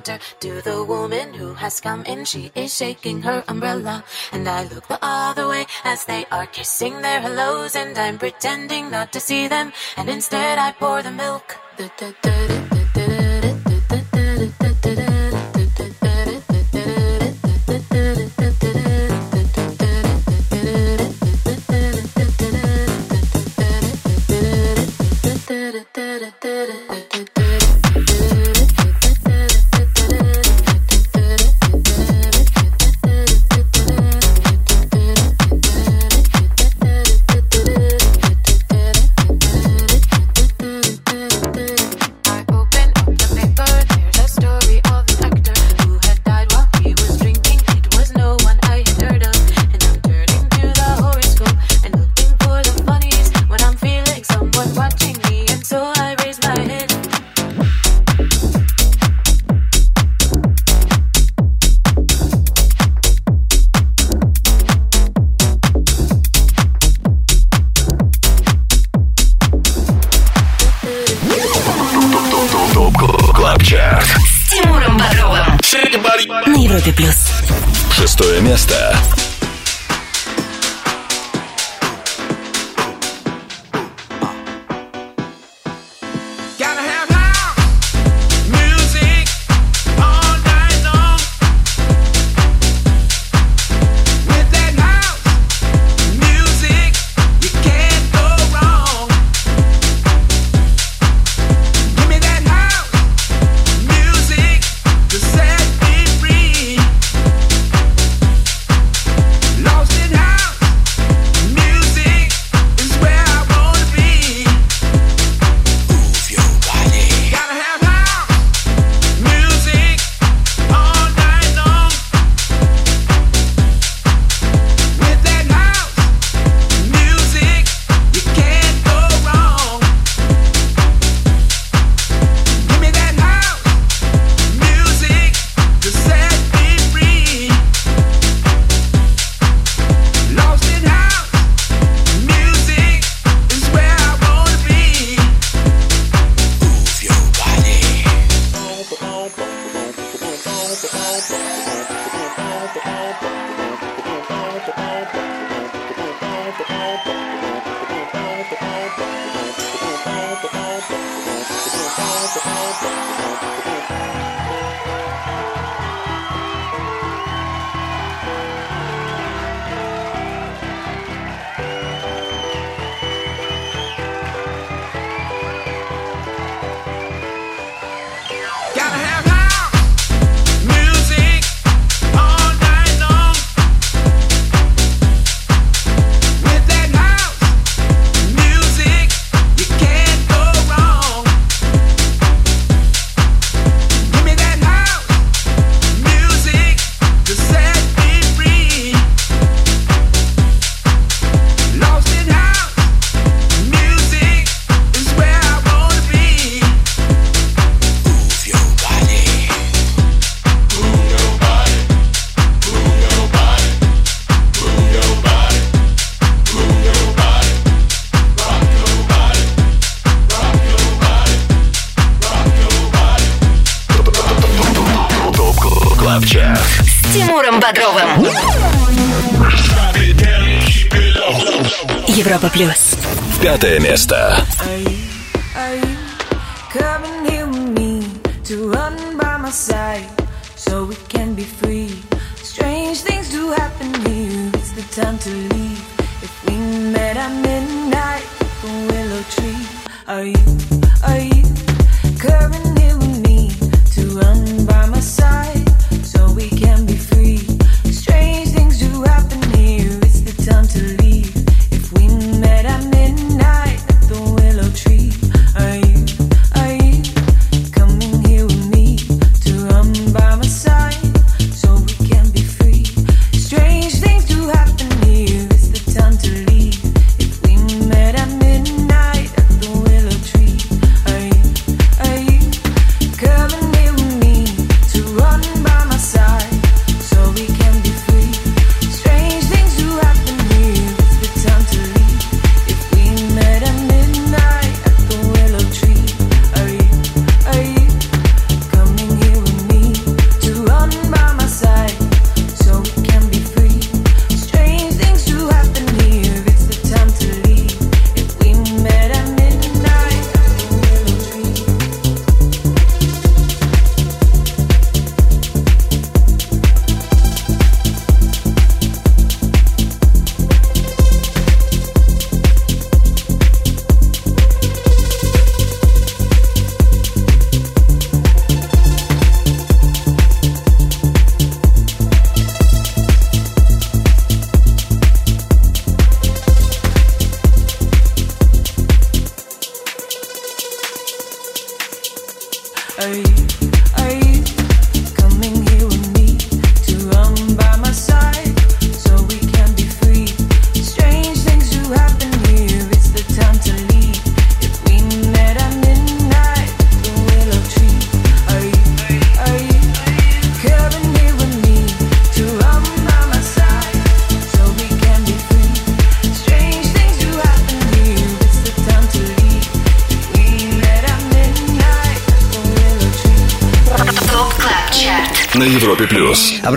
[0.03, 2.25] counter to the woman who has come in.
[2.25, 7.03] She is shaking her umbrella, and I look the other way as they are kissing
[7.03, 11.57] their hellos, and I'm pretending not to see them, and instead I pour the milk.
[11.77, 12.72] Da, da, da,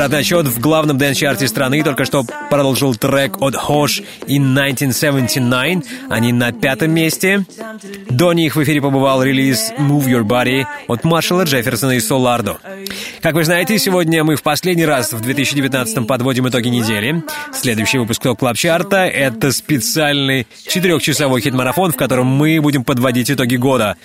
[0.06, 5.84] Обратный отсчет в главном dance -чарте страны только что продолжил трек от Hosh and 1979.
[6.11, 7.44] Они на пятом месте.
[8.11, 12.60] До них в эфире побывал релиз Move Your Body от Маршала Джефферсона и Solardo.
[13.23, 17.23] Как вы знаете, сегодня мы в последний раз в 2019 подводим итоги недели.
[17.52, 23.32] Следующий выпуск Top Club Chart а— это специальный четырехчасовой хит-марафон, в котором мы будем подводить
[23.32, 23.98] итоги года.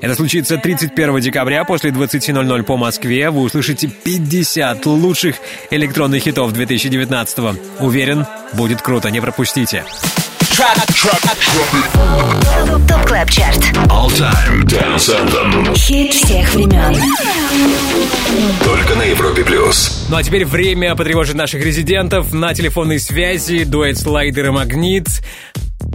[0.00, 3.30] Это случится 31 декабря после 20.00 по Москве.
[3.30, 5.36] Вы услышите 50 лучших
[5.70, 7.38] электронных хитов 2019
[7.80, 9.84] Уверен, будет круто, не пропустите.
[12.86, 13.58] Top Club Chart.
[13.88, 15.74] All Time Dance Anthem.
[15.76, 16.94] Хит всех времен.
[18.62, 20.06] Только на Европе плюс.
[20.08, 23.64] Ну а теперь время потревожить наших резидентов на телефонной связи.
[23.64, 25.06] Дуэт Слайдер и Магнит.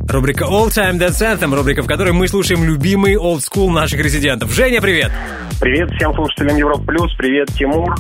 [0.07, 4.51] Рубрика All Time Dance Anthem, рубрика, в которой мы слушаем любимый old school наших резидентов.
[4.51, 5.11] Женя, привет!
[5.59, 7.95] Привет всем слушателям Европа Плюс, привет, Тимур.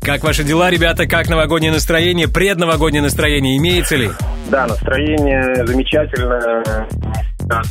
[0.00, 1.06] Как ваши дела, ребята?
[1.06, 2.28] Как новогоднее настроение?
[2.28, 4.10] Предновогоднее настроение имеется ли?
[4.50, 6.86] Да, настроение замечательное.
[7.48, 7.62] Да,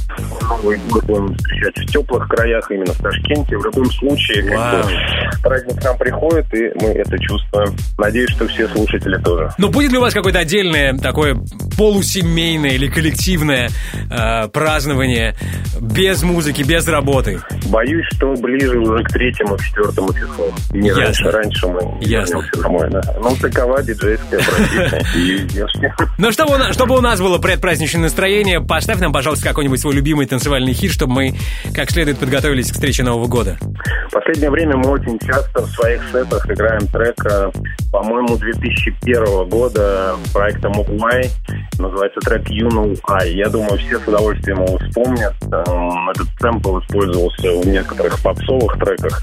[0.42, 3.58] Новый год будем встречать в теплых краях, именно в Ташкенте.
[3.58, 4.92] В любом случае, как бы,
[5.44, 7.76] праздник к нам приходит, и мы это чувствуем.
[8.00, 9.52] Надеюсь, что все слушатели тоже.
[9.60, 11.38] Но будет ли у вас какое-то отдельное такое
[11.78, 13.70] полусемейное или коллективное
[14.10, 15.36] э, празднование
[15.80, 17.40] без музыки, без работы?
[17.68, 20.52] Боюсь, что ближе уже к третьему, четвертому числу.
[20.72, 21.04] Не Ясно.
[21.04, 22.38] раньше, раньше мы Ясно.
[22.38, 23.02] вернемся домой, да.
[23.22, 25.68] Ну, такова диджейская профессия.
[26.18, 30.92] Ну, чтобы у нас было предпраздничное настроение, поставь нам, пожалуйста, какой-нибудь свой любимый танцевальный хит,
[30.92, 31.34] чтобы мы
[31.74, 33.58] как следует подготовились к встрече Нового года.
[34.08, 37.52] В последнее время мы очень часто в своих сетах играем трек, э,
[37.92, 41.30] по-моему, 2001 года проекта Мугвай.
[41.78, 43.34] Называется трек U Know Y.
[43.34, 45.34] Я думаю, все с удовольствием его вспомнят.
[45.52, 49.22] Эм, Этот сэмпл использовался в некоторых попсовых треках.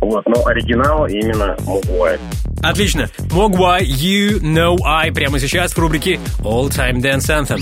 [0.00, 2.18] Вот, но оригинал именно Moguai.
[2.64, 3.10] Отлично.
[3.30, 7.60] Moguai, U Know Y прямо сейчас в рубрике All Time Dance Anthem.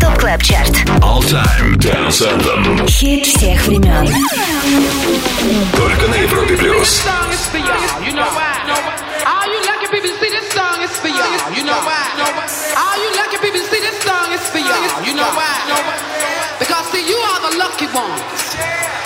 [0.00, 0.70] Top Club Chart.
[1.02, 2.86] All Time Dance Anthem.
[2.88, 4.06] Хит всех времен.
[5.76, 7.02] Только на Европе плюс.
[9.26, 11.52] All you lucky people see this song is for y'all.
[11.56, 12.04] You know why?
[12.76, 15.04] All you lucky people see this song is for y'all.
[15.04, 15.54] You know why?
[16.60, 17.96] Because see, you are the lucky ones.
[17.96, 19.05] Ones.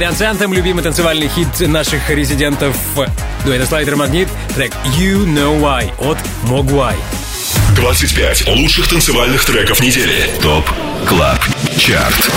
[0.00, 2.74] Dance Anthem, любимый танцевальный хит наших резидентов
[3.44, 6.94] дуэта Слайдер Магнит, трек You Know Why от Mogwai.
[7.76, 10.30] 25 лучших танцевальных треков недели.
[10.40, 10.64] ТОП
[11.06, 11.38] КЛАБ
[11.76, 12.30] ЧАРТ.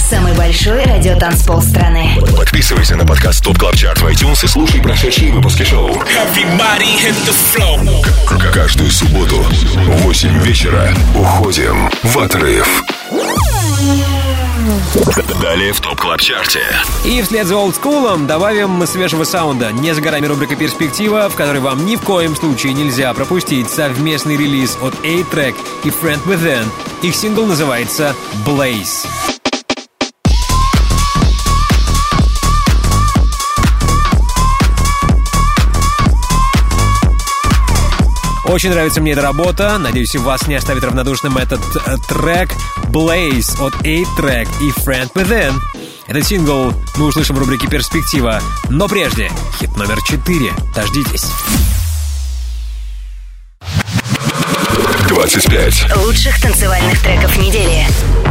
[0.00, 2.16] Самый большой радиотанцпол страны.
[2.38, 6.02] Подписывайся на подкаст ТОП КЛАБ ЧАРТ в iTunes и слушай прошедшие выпуски шоу.
[8.54, 12.82] Каждую субботу в 8 вечера уходим в отрыв.
[15.44, 16.62] Далее в ТОП КЛАБ ЧАРТе.
[17.04, 19.72] И вслед за олдскулом добавим свежего саунда.
[19.72, 24.38] Не за горами рубрика «Перспектива», в которой вам ни в коем случае нельзя пропустить совместный
[24.38, 25.54] релиз от A-Track
[25.84, 26.64] и Friend Within.
[27.02, 28.16] Их сингл называется
[28.46, 29.06] «Blaze».
[38.44, 39.78] Очень нравится мне эта работа.
[39.78, 42.50] Надеюсь, и вас не оставит равнодушным этот э, трек
[42.88, 45.54] Blaze от A-Track и Friend Within.
[46.06, 48.40] Этот сингл мы услышим в рубрике «Перспектива».
[48.68, 50.52] Но прежде, хит номер 4.
[50.74, 51.24] Дождитесь.
[55.08, 57.86] 25 Лучших танцевальных треков недели.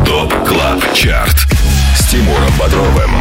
[0.06, 1.62] ТОП КЛАБ ЧАРТ
[1.95, 3.11] с Тимуром Бодровым.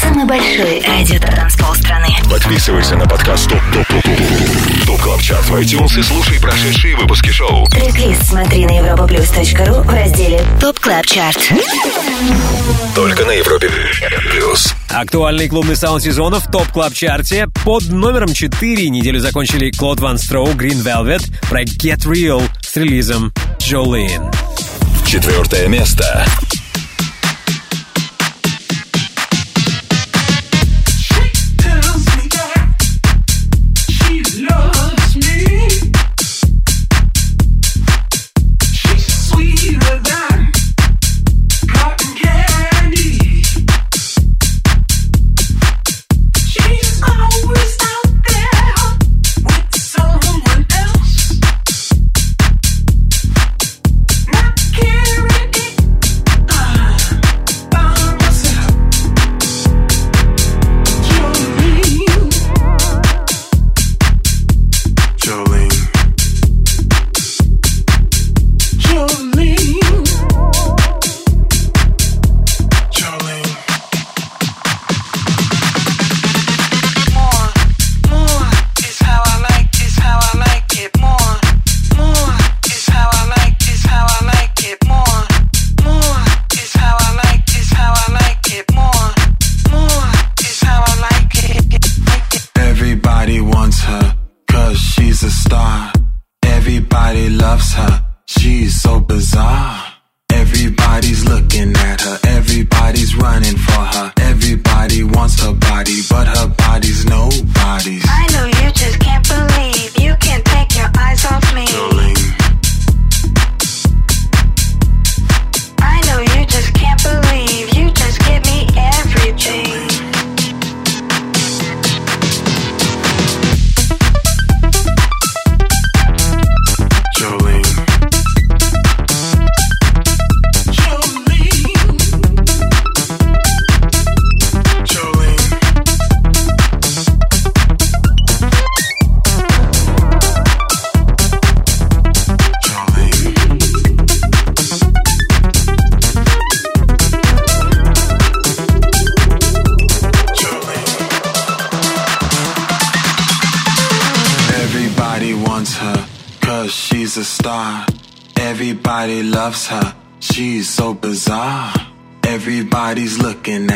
[0.00, 2.08] Самый большой радиотанцпол страны.
[2.30, 6.96] Подписывайся на подкаст ТОП ТОП ТОП ТОП ТОП КЛАБ ЧАРТ в iTunes и слушай прошедшие
[6.96, 7.66] выпуски шоу.
[7.66, 11.52] Трек-лист смотри на europaplus.ru в разделе Top Club Chart.
[12.94, 13.68] Только на Европе
[14.30, 14.74] Плюс.
[14.88, 17.48] Актуальный клубный саунд сезона в Top Club Chart е.
[17.64, 24.32] Под номером 4 неделю закончили Claude VonStroke, Green Velvet, проект Get Real с релизом Jolene.
[25.04, 26.24] Четвертое место.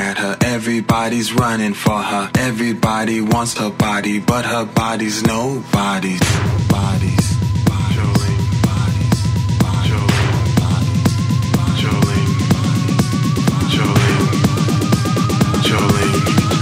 [0.09, 2.31] At her, everybody's running for her.
[2.39, 6.21] Everybody wants her body, but her body's nobody's.
[6.69, 7.29] Bodies.
[15.71, 16.58] I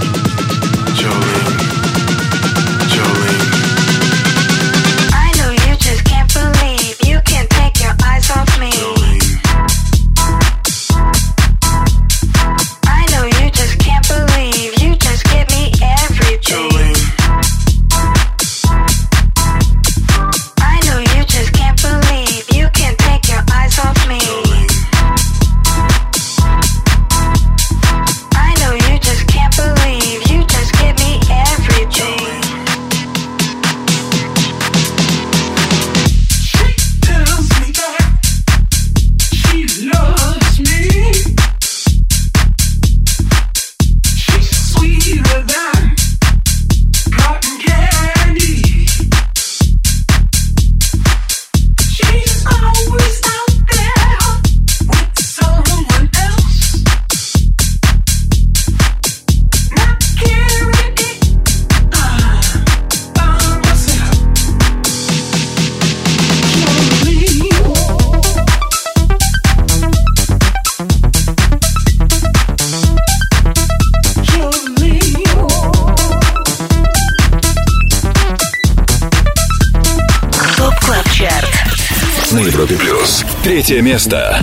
[83.67, 84.41] Третье место.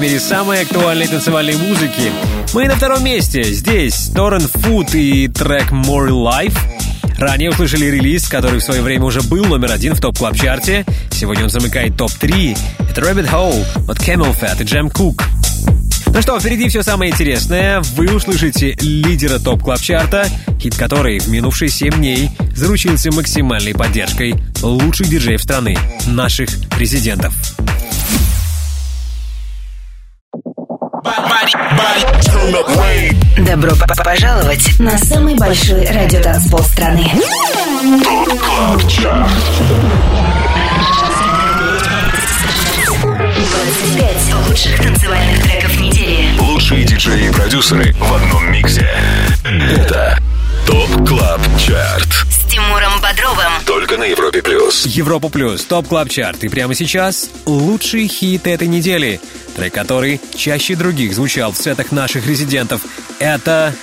[0.00, 2.10] В мире самой актуальной танцевальной музыки.
[2.54, 3.42] Мы на втором месте.
[3.42, 6.56] Здесь Torren Foot и трек More Life.
[7.18, 10.72] Ранее услышали релиз, который в свое время уже был номер один в Top Club Chart
[10.72, 10.86] е.
[11.10, 12.56] Сегодня он замыкает ТОП-3.
[12.90, 15.22] Это Rabbit Hole от CamelPhat и Jem Cooke.
[16.06, 17.82] Ну что, впереди все самое интересное.
[17.94, 20.26] Вы услышите лидера Top Club Chart а,
[20.58, 26.48] хит который в минувшие 7 дней заручился максимальной поддержкой лучших диджеев страны, наших
[26.78, 27.34] резидентов.
[33.38, 33.72] Добро
[34.04, 37.10] пожаловать на самый большой радиотанцпол страны.
[43.50, 46.38] 25 лучших танцевальных треков недели.
[46.40, 48.88] Лучшие диджеи и продюсеры в одном миксе.
[49.44, 50.18] Это
[50.66, 52.08] Top Club Chart.
[52.30, 53.52] С Тимуром Бодровым.
[53.64, 54.86] Только на Европе плюс.
[54.86, 56.44] Европа Плюс, Top Club Chart.
[56.44, 59.20] И прямо сейчас лучший хит этой недели.
[59.60, 62.80] Трек, который чаще других звучал в сетах наших резидентов.
[63.18, 63.74] Это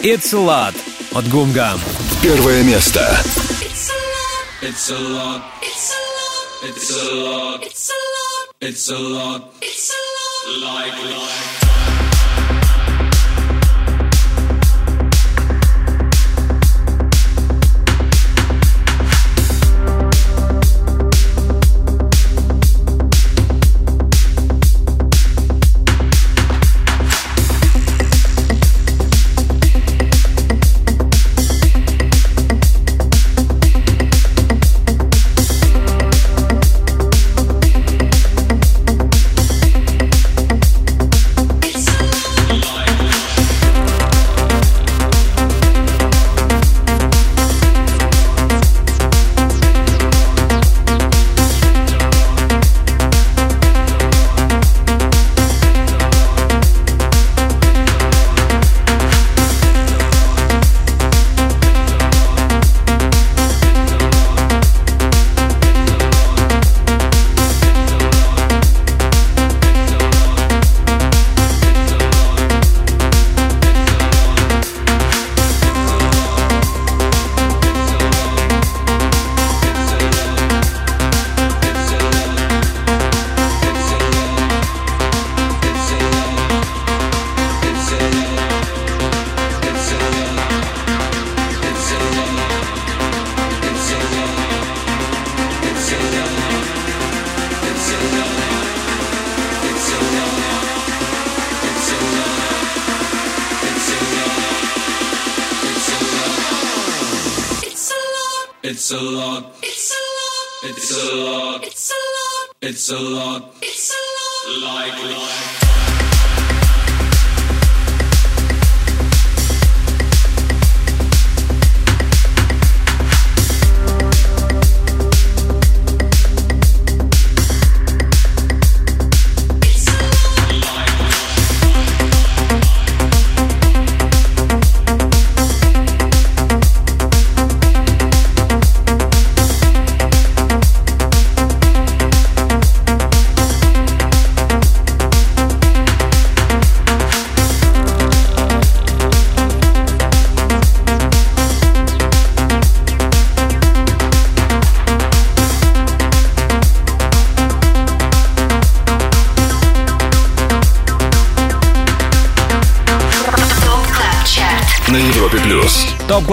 [0.00, 0.74] It's a Lot
[1.12, 1.78] от Гумгам.
[2.22, 3.06] Первое место.
[3.60, 4.40] It's a lot.
[4.62, 5.42] It's a lot.
[6.62, 7.62] It's a lot.
[7.62, 8.54] It's a lot.
[8.62, 9.42] It's a lot.
[9.60, 10.76] It's a lot.
[10.80, 11.51] Like, like.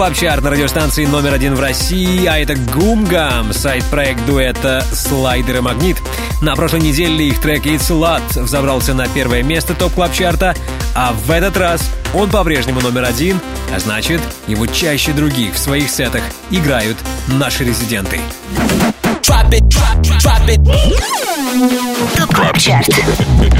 [0.00, 5.58] ТОП Клаб Чарт на радиостанции номер один в России, а это Гумгам, сайд-проект дуэта «Slider &
[5.58, 5.98] Magnit».
[6.40, 10.56] На прошлой неделе их трек «It's a Lot» взобрался на первое место Top Club Chart'а,
[10.94, 11.82] а в этот раз
[12.14, 13.40] он по-прежнему номер один,
[13.74, 16.96] а значит, его чаще других в своих сетах играют
[17.26, 18.20] наши резиденты.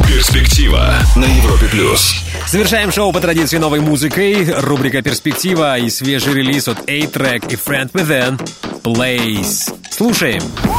[0.06, 2.29] Перспектива на Европе плюс.
[2.50, 4.44] Завершаем шоу по традиции новой музыкой.
[4.52, 8.40] Рубрика «Перспектива» и свежий релиз от A-Track и Friend Within
[8.82, 9.72] «Place».
[9.88, 10.42] Слушаем.
[10.42, 10.69] Dun,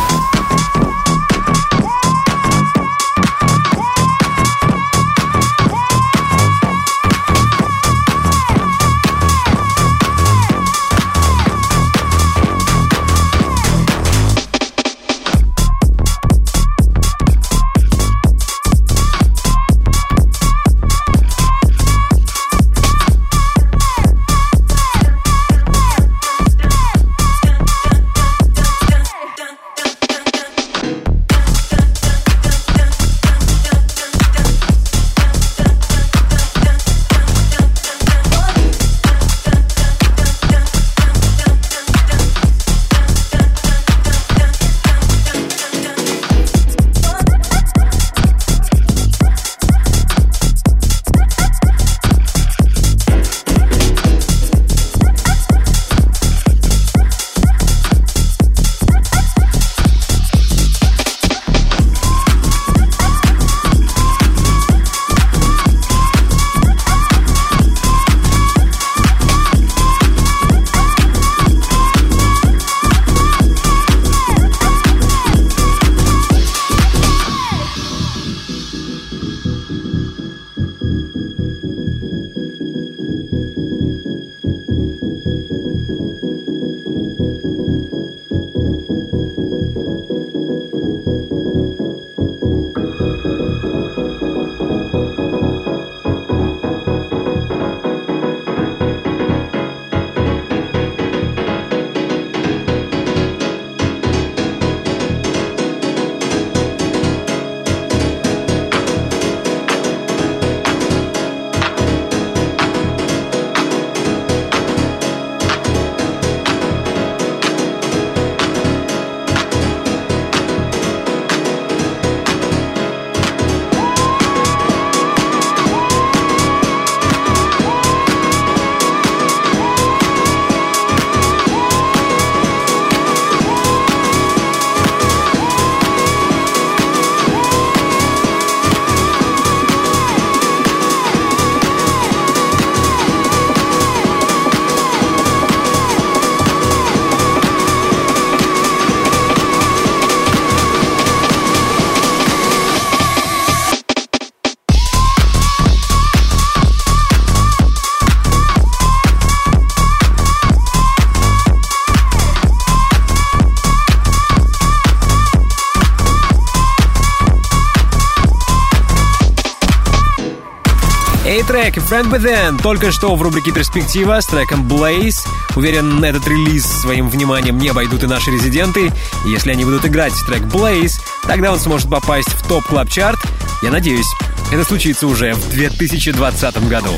[171.91, 175.17] Friend Within только что в рубрике «Перспектива» с треком Blaze.
[175.57, 178.93] Уверен, на этот релиз своим вниманием не обойдут и наши резиденты.
[179.25, 180.93] И если они будут играть трек Blaze,
[181.27, 183.19] тогда он сможет попасть в Top Club Chart
[183.61, 184.07] Я надеюсь,
[184.53, 186.91] это случится уже в 2020 году.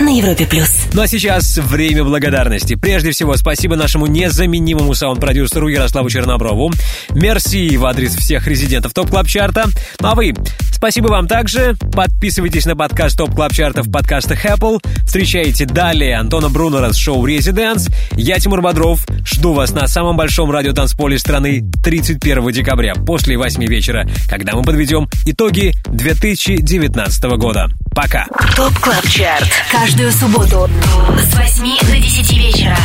[0.00, 0.84] На Европе плюс.
[0.94, 2.74] Ну а сейчас время благодарности.
[2.74, 6.72] Прежде всего, спасибо нашему незаменимому саунд-продюсеру Ярославу Черноброву.
[7.10, 9.66] Мерси в адрес всех резидентов Top Club Chart'а.
[10.00, 10.34] Ну а вы,
[10.78, 11.76] спасибо вам также.
[11.92, 14.80] Подписывайтесь на подкаст Top Club Chart'а в подкастах Apple.
[15.04, 17.88] Встречайте далее Антона Брунера с шоу «Residance».
[18.12, 19.04] Я Тимур Бодров.
[19.24, 25.08] Жду вас на самом большом радиотанцполе страны 31 декабря после 8 вечера, когда мы подведем
[25.26, 27.66] итоги 2019 года.
[27.94, 28.26] Пока.
[28.54, 29.50] Top Club Chart.
[29.70, 30.70] Каждую субботу
[31.18, 32.76] с 8 до 10 вечера.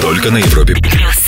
[0.00, 0.74] Только на Европе.
[0.74, 1.23] Плюс.